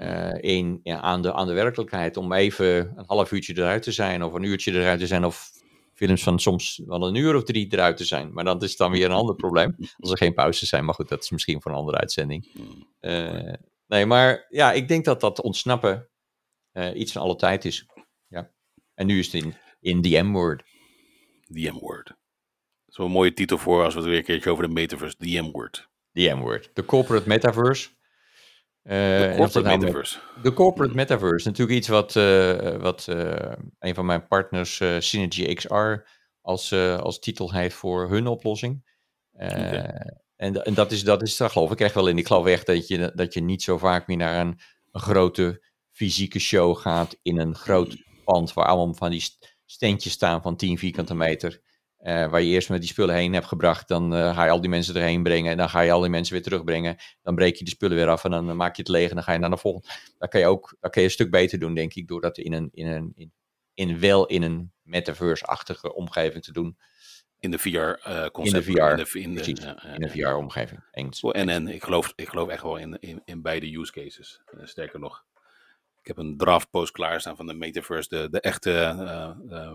[0.00, 2.16] Uh, in, ja, aan, de, aan de werkelijkheid.
[2.16, 5.50] Om even een half uurtje eruit te zijn, of een uurtje eruit te zijn, of
[5.96, 8.32] films van soms wel een uur of drie eruit te zijn.
[8.32, 9.76] Maar dat is dan weer een ander probleem.
[9.98, 10.84] Als er geen pauzes zijn.
[10.84, 12.48] Maar goed, dat is misschien voor een andere uitzending.
[13.00, 13.52] Uh,
[13.86, 16.08] nee, maar ja, ik denk dat dat ontsnappen
[16.72, 17.86] uh, iets van alle tijd is.
[18.28, 18.50] Ja.
[18.94, 20.64] En nu is het in, in the M-word.
[21.46, 22.12] The M-word.
[22.86, 25.16] Zo'n mooie titel voor als we het weer een keertje over de metaverse.
[25.16, 25.88] The M-word.
[26.12, 26.70] The M-word.
[26.72, 27.88] De corporate metaverse.
[28.86, 30.18] De corporate nou metaverse.
[30.42, 31.48] de corporate metaverse.
[31.48, 35.94] Natuurlijk iets wat, uh, wat uh, een van mijn partners, Synergy XR,
[36.40, 38.84] als, als titel heeft voor hun oplossing.
[39.32, 40.14] Okay.
[40.36, 42.18] En, en dat, is, dat is daar geloof ik echt wel in.
[42.18, 44.58] Ik geloof echt dat je, dat je niet zo vaak meer naar een,
[44.92, 49.24] een grote fysieke show gaat in een groot pand waar allemaal van die
[49.64, 51.60] standjes staan van 10 vierkante meter.
[52.06, 54.60] Eh, waar je eerst met die spullen heen hebt gebracht, dan eh, ga je al
[54.60, 56.96] die mensen erheen brengen en dan ga je al die mensen weer terugbrengen.
[57.22, 59.24] Dan breek je de spullen weer af en dan maak je het leeg en dan
[59.24, 59.88] ga je naar de volgende.
[60.18, 62.38] Dat kan je ook dat kan je een stuk beter doen, denk ik, door dat
[62.38, 63.32] in een, in een, in,
[63.74, 66.78] in wel in een metaverse-achtige omgeving te doen.
[67.38, 68.66] In de VR-concept.
[68.66, 70.30] in de VR, In de, in de, ja.
[70.30, 70.80] VR-omgeving.
[70.90, 71.20] Eens.
[71.20, 74.42] En, en ik, geloof, ik geloof echt wel in, in, in beide use cases.
[74.44, 75.24] Eh, sterker nog,
[76.00, 79.70] ik heb een draft post klaarstaan van de Metaverse, de, de echte eh,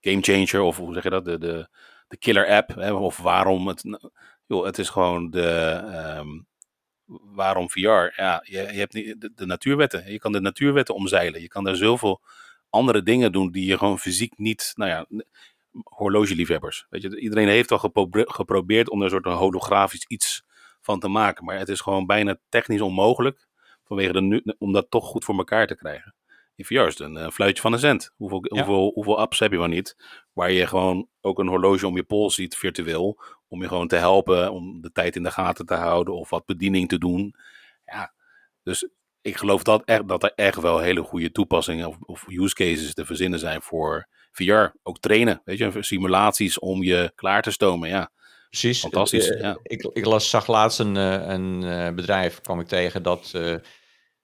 [0.00, 1.24] game changer, of hoe zeg je dat?
[1.24, 1.68] De, de,
[2.08, 2.74] de killer app.
[2.74, 2.92] Hè?
[2.92, 3.82] Of waarom het.
[4.46, 5.70] Joh, het is gewoon de.
[5.92, 6.28] ehm,
[7.34, 8.12] waarom VR?
[8.16, 10.12] Ja, je, je hebt niet, de, natuurwetten.
[10.12, 11.40] Je kan de natuurwetten omzeilen.
[11.40, 12.20] Je kan er zoveel
[12.70, 14.72] andere dingen doen die je gewoon fysiek niet.
[14.74, 15.06] Nou ja,
[15.84, 16.86] horlogeliefhebbers.
[16.90, 20.44] Weet je, iedereen heeft al gepro- geprobeerd om er een soort holografisch iets
[20.80, 21.44] van te maken.
[21.44, 23.46] Maar het is gewoon bijna technisch onmogelijk
[23.84, 26.14] vanwege de nu, om dat toch goed voor elkaar te krijgen.
[26.64, 28.12] VR is het een eh, fluitje van een cent.
[28.16, 28.56] Hoeveel, Ja.
[28.56, 29.96] hoeveel, hoeveel apps heb je wel niet?
[30.32, 33.20] Waar je gewoon ook een horloge om je pols ziet virtueel.
[33.48, 36.46] Om je gewoon te helpen om de tijd in de gaten te houden of wat
[36.46, 37.34] bediening te doen.
[37.84, 38.12] Ja,
[38.62, 38.88] dus
[39.20, 42.94] ik geloof dat, echt, dat er echt wel hele goede toepassingen of, of use cases
[42.94, 44.66] te verzinnen zijn voor VR.
[44.82, 47.88] Ook trainen, weet je, simulaties om je klaar te stomen.
[47.88, 48.10] Ja,
[48.48, 48.80] Precies.
[48.80, 49.58] Fantastisch, Eh, ja.
[49.62, 53.32] Ik, ik las, zag laatst een, eh, een bedrijf, kwam ik tegen, dat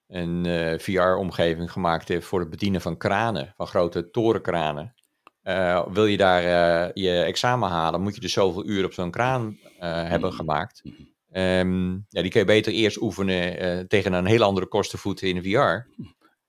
[0.07, 4.93] een eh, VR-omgeving gemaakt heeft voor het bedienen van kranen, van grote torenkranen.
[5.41, 9.11] Eh, wil je daar eh, je examen halen, moet je dus zoveel uur op zo'n
[9.11, 10.37] kraan hebben Mhm.
[10.37, 10.81] gemaakt.
[10.83, 10.93] Mhm.
[11.31, 15.57] Ehm, ja, die kun je beter eerst oefenen tegen een heel andere kostenvoet in VR.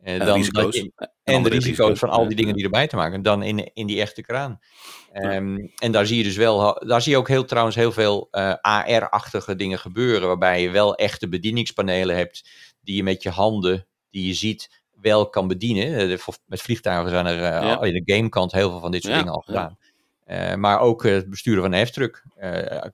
[0.07, 0.77] Eh, en dan risico's.
[0.77, 0.93] En
[1.23, 4.01] en de risico's van al die dingen die erbij te maken, dan in, in die
[4.01, 4.59] echte kraan.
[5.13, 8.29] Ehm, En daar zie je dus wel, daar zie je ook heel, trouwens heel veel
[8.61, 12.49] AR-achtige dingen gebeuren, waarbij je wel echte bedieningspanelen hebt
[12.87, 16.11] die je met je handen, die je ziet, wel kan bedienen.
[16.11, 17.75] Eh, Met vliegtuigen zijn er Ja.
[17.75, 19.53] al in de gamekant heel veel van dit soort Ja, dingen al ja.
[19.53, 19.79] gedaan.
[20.25, 22.25] Eh, maar ook het besturen van een heftruck.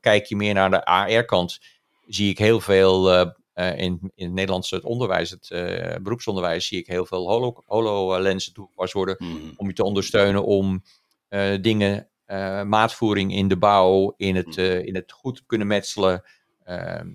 [0.01, 1.61] Kijk je meer naar de AR-kant,
[2.07, 3.21] zie ik heel veel
[3.55, 5.49] in, in het Nederlandse het onderwijs, het
[6.03, 9.37] beroepsonderwijs, zie ik heel veel holo- HoloLensen toegepast worden Mhm.
[9.57, 10.83] om je te ondersteunen om
[11.61, 12.09] dingen,
[12.67, 16.23] maatvoering in de bouw, in het, eh, in het goed kunnen metselen.
[16.65, 17.09] Ehm,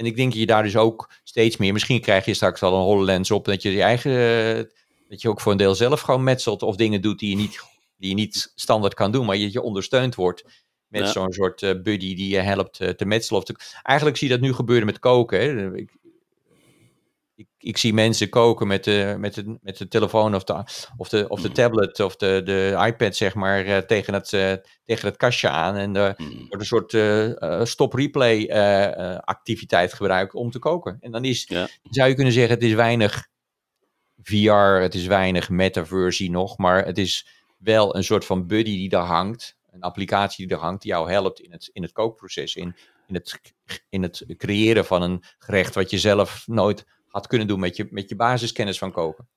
[0.00, 2.74] en ik denk dat je daar dus ook steeds meer, misschien krijg je straks wel
[2.74, 4.70] een HoloLens op, dat je je eigen,
[5.08, 7.60] dat je ook voor een deel zelf gewoon metselt of dingen doet die je niet,
[7.96, 10.44] die je niet standaard kan doen, maar je, je ondersteund wordt
[10.86, 11.12] met Ja.
[11.12, 13.40] zo'n soort eh, buddy die je helpt eh, te metselen.
[13.40, 15.40] Of te, eigenlijk zie je dat nu gebeuren met koken.
[15.40, 15.76] Hè.
[15.76, 15.90] Ik,
[17.40, 20.64] ik, ik zie mensen koken met de, met de, met de telefoon of de,
[20.96, 24.52] of de, of de tablet of de, de iPad, zeg maar, eh, tegen, het, eh,
[24.84, 25.76] tegen het kastje aan.
[25.76, 26.36] En er Mhm.
[26.38, 30.96] wordt een soort eh, eh, stop-replay eh, eh, activiteit gebruikt om te koken.
[31.00, 31.68] En dan is, Ja.
[31.82, 33.28] zou je kunnen zeggen, het is weinig
[34.22, 37.26] VR, het is weinig metaversie nog, maar het is
[37.58, 39.56] wel een soort van buddy die daar hangt.
[39.70, 42.54] Een applicatie die er hangt, die jou helpt in het, in het kookproces.
[42.56, 42.76] In,
[43.06, 43.40] in, het,
[43.88, 47.88] in het creëren van een gerecht wat je zelf nooit had kunnen doen met je,
[47.90, 49.28] met je basiskennis van koken.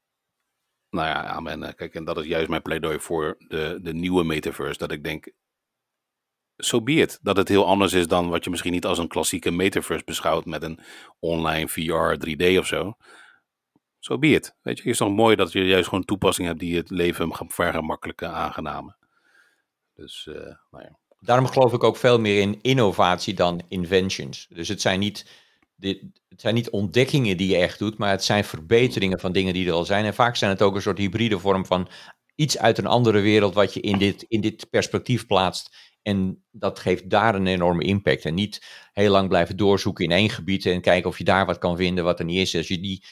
[0.90, 1.64] Nou ja, amen.
[1.64, 4.78] Eh, Kijk, en dat is juist mijn pleidooi voor de, de nieuwe metaverse.
[4.78, 5.32] Dat ik denk,
[6.58, 7.20] so be it.
[7.22, 10.46] Dat het heel anders is dan wat je misschien niet als een klassieke metaverse beschouwt
[10.46, 10.80] met een
[11.20, 12.98] online VR 3D of zo.
[14.00, 14.56] So be it.
[14.62, 17.32] Weet je, het is toch mooi dat je juist gewoon toepassingen hebt die het leven
[17.48, 18.98] vergemakkelijken, aangenamen.
[19.94, 21.00] Dus, eh, nou ja.
[21.20, 24.48] Daarom geloof ik ook veel meer in innovatie dan inventions.
[24.48, 25.43] Dus het zijn niet,
[25.84, 29.54] dit, het zijn niet ontdekkingen die je echt doet, maar het zijn verbeteringen van dingen
[29.54, 30.06] die er al zijn.
[30.06, 31.88] En vaak zijn het ook een soort hybride vorm van
[32.36, 35.76] iets uit een andere wereld wat je in dit, in dit perspectief plaatst.
[36.02, 38.26] En dat geeft daar een enorme impact.
[38.26, 41.58] En niet heel lang blijven doorzoeken in één gebied en kijken of je daar wat
[41.58, 42.56] kan vinden wat er niet is.
[42.56, 43.04] Als je die,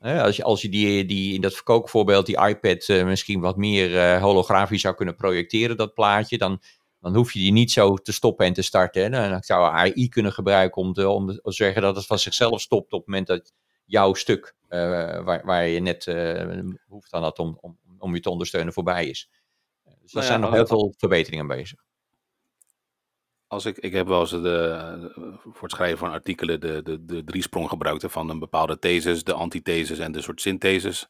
[0.00, 3.98] als je, als je die, die in dat kookvoorbeeld, die iPad, eh, misschien wat meer
[3.98, 6.60] eh, holografisch zou kunnen projecteren, dat plaatje, dan,
[7.00, 9.12] dan hoef je die niet zo te stoppen en te starten.
[9.12, 9.28] Hè.
[9.28, 12.92] Dan zou AI kunnen gebruiken om te, om te zeggen dat het van zichzelf stopt
[12.92, 13.52] op het moment dat
[13.84, 14.78] jouw stuk, eh,
[15.24, 19.06] waar, waar je net eh, behoefte aan had om, om, om je te ondersteunen, voorbij
[19.06, 19.30] is.
[19.84, 21.84] Dus daar Nou ja, zijn nog heel veel verbeteringen bezig.
[23.46, 27.24] Als ik, ik heb wel eens de, voor het schrijven van artikelen de, de, de
[27.24, 31.08] driesprong gebruikt hè, van een bepaalde thesis, de antithesis en de soort synthesis.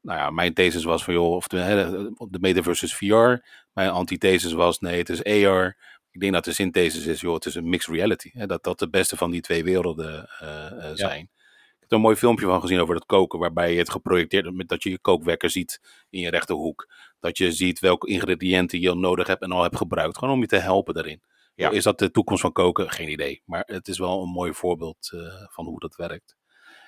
[0.00, 3.46] Nou ja, mijn thesis was van joh, of de, de metaverse is VR.
[3.72, 5.76] Mijn antithesis was nee, het is AR.
[6.10, 8.30] Ik denk dat de synthesis is, joh, het is een mixed reality.
[8.32, 11.22] Hè, dat dat de beste van die twee werelden eh, eh, zijn.
[11.22, 14.44] Ik heb er een mooi filmpje van gezien over het koken, waarbij je het geprojecteerd
[14.44, 16.92] hebt met dat je je kookwekker ziet in je rechterhoek.
[17.20, 20.18] Dat je ziet welke ingrediënten je nodig hebt en al hebt gebruikt.
[20.18, 21.22] Gewoon om je te helpen daarin.
[21.54, 21.70] Ja.
[21.70, 22.90] Is dat de toekomst van koken?
[22.90, 23.42] Geen idee.
[23.44, 26.36] Maar het is wel een mooi voorbeeld eh, van hoe dat werkt.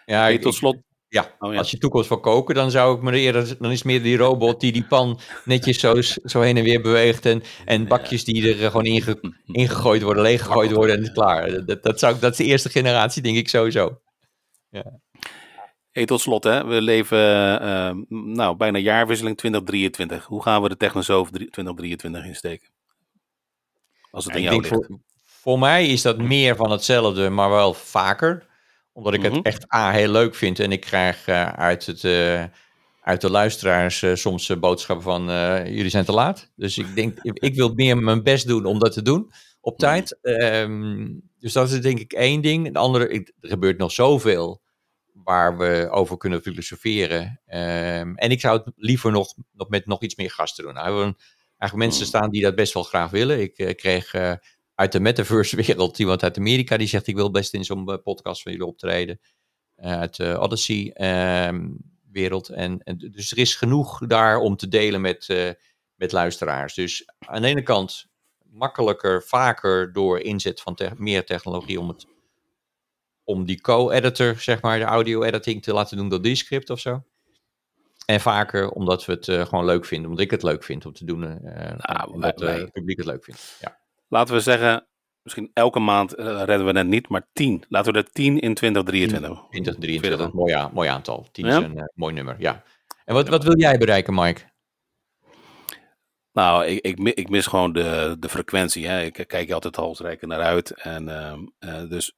[0.05, 0.76] Ja, ik, tot slot.
[1.13, 1.59] Ja, Oh, ja.
[1.59, 4.61] als je toekomst van koken, dan zou ik me eerder, dan is meer die robot
[4.61, 8.71] die die pan netjes zo, zo heen en weer beweegt en, en bakjes die er
[8.71, 11.65] gewoon inge, ingegooid worden, leeggegooid worden en klaar.
[11.67, 14.01] Dat, dat, zou, ik- dat is de eerste generatie, denk ik sowieso.
[15.91, 16.67] Hey, tot slot, hè.
[16.67, 20.25] we leven eh, eh, nou, bijna jaarwisseling 2023.
[20.25, 22.69] Hoe gaan we de Technosoof drie- 2023 insteken?
[24.11, 24.69] Als het Ja, ik jou ligt.
[24.75, 28.51] voor, voor mij is dat meer van hetzelfde, maar wel vaker.
[28.93, 29.32] Omdat ik Mhm.
[29.34, 30.59] het echt A, heel leuk vind.
[30.61, 32.45] En ik krijg eh, uit, het, eh,
[33.03, 35.22] uit de luisteraars eh, soms boodschappen van...
[35.74, 36.51] jullie zijn te laat.
[36.57, 39.30] Dus ik denk, ik, wil meer mijn best doen om dat te doen
[39.61, 39.80] op Mhm.
[39.90, 40.18] tijd.
[40.22, 42.66] Ehm, dus dat is denk ik één ding.
[42.66, 44.61] Het andere, ik, er gebeurt nog zoveel
[45.12, 47.40] waar we over kunnen filosoferen.
[47.47, 50.74] Ehm, en ik zou het liever nog, nog met nog iets meer gasten doen.
[50.74, 51.16] Nou, we hebben
[51.59, 52.16] eigenlijk mensen Mhm.
[52.16, 53.40] staan die dat best wel graag willen.
[53.40, 54.12] Ik kreeg
[54.83, 58.43] uit de metaverse-wereld iemand uit Amerika die zegt: Ik wil best in zo'n eh, podcast
[58.43, 59.20] van jullie optreden.
[59.76, 62.49] Eh, uit de Odyssey-wereld.
[62.49, 65.51] en, en dus er is genoeg daar om te delen met, eh,
[65.95, 66.74] met luisteraars.
[66.74, 68.07] Dus aan de ene kant
[68.45, 72.07] makkelijker, vaker door inzet van te- meer technologie om het
[73.24, 77.03] om die co-editor, zeg maar, de audio-editing te laten doen door Descript of zo.
[78.07, 80.93] En vaker omdat we het eh, gewoon leuk vinden, omdat ik het leuk vind om
[80.93, 81.24] te doen.
[81.24, 83.57] eh Nou, omdat wij- eh, wij- het publiek het leuk vindt.
[83.61, 83.80] Ja.
[84.13, 84.87] Laten we zeggen,
[85.23, 87.65] misschien elke maand eh, redden we het niet, maar 10.
[87.69, 89.49] Laten we er 10 in 2023.
[89.51, 91.27] 2023, Vind je mooi, mooi aantal.
[91.33, 91.59] 10 Ja?
[91.59, 92.63] is een eh, mooi nummer, ja.
[93.05, 94.41] En wat, wat wil jij bereiken, Mike?
[96.33, 98.87] Nou, ik, ik, ik mis gewoon de, de frequentie.
[98.87, 99.03] Hè.
[99.03, 100.71] Ik kijk altijd halsrijken naar uit.
[100.71, 102.17] En, ehm, eh, dus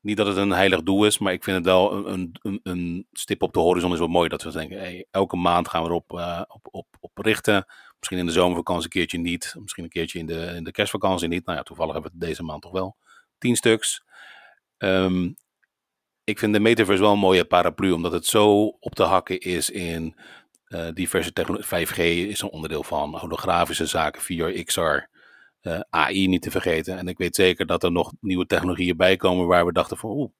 [0.00, 2.60] niet dat het een heilig doel is, maar ik vind het wel een, een, een,
[2.62, 4.28] een stip op de horizon is wel mooi.
[4.28, 7.66] Dat we denken, hey, elke maand gaan we erop eh, op, op, op richten.
[8.04, 9.54] Misschien in de zomervakantie een keertje niet.
[9.58, 11.44] Misschien een keertje in de, in de kerstvakantie niet.
[11.44, 12.96] Nou ja, toevallig hebben we deze maand toch wel.
[13.38, 14.04] Tien stuks.
[14.76, 15.32] Ehm,
[16.24, 19.70] ik vind de metaverse wel een mooie paraplu, omdat het zo op te hakken is
[19.70, 20.16] in
[20.64, 21.86] eh, diverse technologie.
[21.86, 21.98] 5G
[22.28, 24.80] is een onderdeel van, holografische zaken, VR, XR,
[25.60, 26.98] eh, AI niet te vergeten.
[26.98, 30.10] En ik weet zeker dat er nog nieuwe technologieën bij komen waar we dachten van,
[30.10, 30.30] oeh,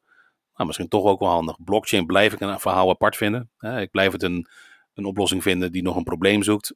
[0.55, 1.65] nou, misschien toch ook wel handig.
[1.65, 3.51] Blockchain blijf ik een verhaal apart vinden.
[3.59, 4.49] Ik blijf het een,
[4.95, 6.75] een oplossing vinden die nog een probleem zoekt.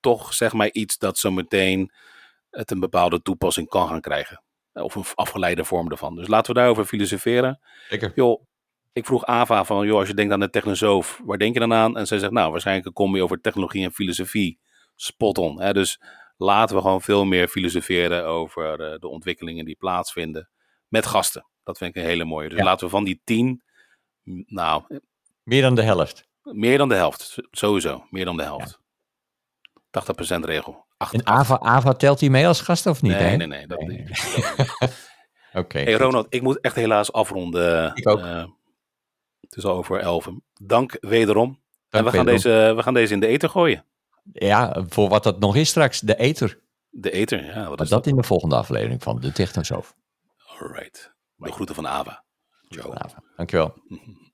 [0.00, 1.92] Toch zeg maar iets dat zo meteen
[2.50, 4.42] het een bepaalde toepassing kan gaan krijgen.
[4.72, 6.14] Of een afgeleide vorm ervan.
[6.16, 8.12] Dus laten we daarover filosoferen Zeker.
[8.14, 8.42] joh,
[8.92, 11.72] ik vroeg Ava van, joh, als je denkt aan de technosoof, waar denk je dan
[11.72, 11.96] aan?
[11.96, 14.58] En zij zegt, nou, waarschijnlijk een combi over technologie en filosofie.
[14.94, 15.60] Spot on.
[15.60, 15.72] Hè?
[15.72, 16.00] Dus
[16.36, 20.48] laten we gewoon veel meer filosoferen over eh, de ontwikkelingen die plaatsvinden
[20.88, 21.46] met gasten.
[21.62, 22.48] Dat vind ik een hele mooie.
[22.48, 22.64] Dus Ja.
[22.64, 23.62] laten we van die tien,
[24.46, 24.82] nou,
[25.42, 26.28] Meer dan de helft.
[26.42, 27.36] meer dan de helft.
[27.50, 28.79] Sowieso, meer dan de helft.
[29.90, 30.86] 80% regel.
[31.12, 33.12] En Ava, Ava telt hij mee als gast of niet?
[33.12, 33.36] nee, hè?
[33.36, 34.06] nee, nee, dat Nee.
[35.52, 35.78] Oké.
[35.78, 35.92] Hey.
[35.94, 37.92] Ronald, ik moet echt helaas afronden.
[37.94, 38.18] Ik ook.
[38.18, 38.44] Eh,
[39.40, 40.42] het is al over elfen.
[40.62, 41.60] Dank wederom.
[41.88, 43.84] en we gaan, deze, we gaan deze in de ether gooien.
[44.32, 46.60] Ja, voor wat dat nog is straks, de ether.
[46.90, 47.68] De ether, ja.
[47.68, 49.94] Wat Maar is dat in de volgende aflevering van de Technosoof.
[50.58, 51.14] Alright.
[51.36, 52.24] De groeten van Ava.
[52.68, 52.92] Ciao.
[52.92, 53.22] Ava.
[53.36, 53.74] Dankjewel.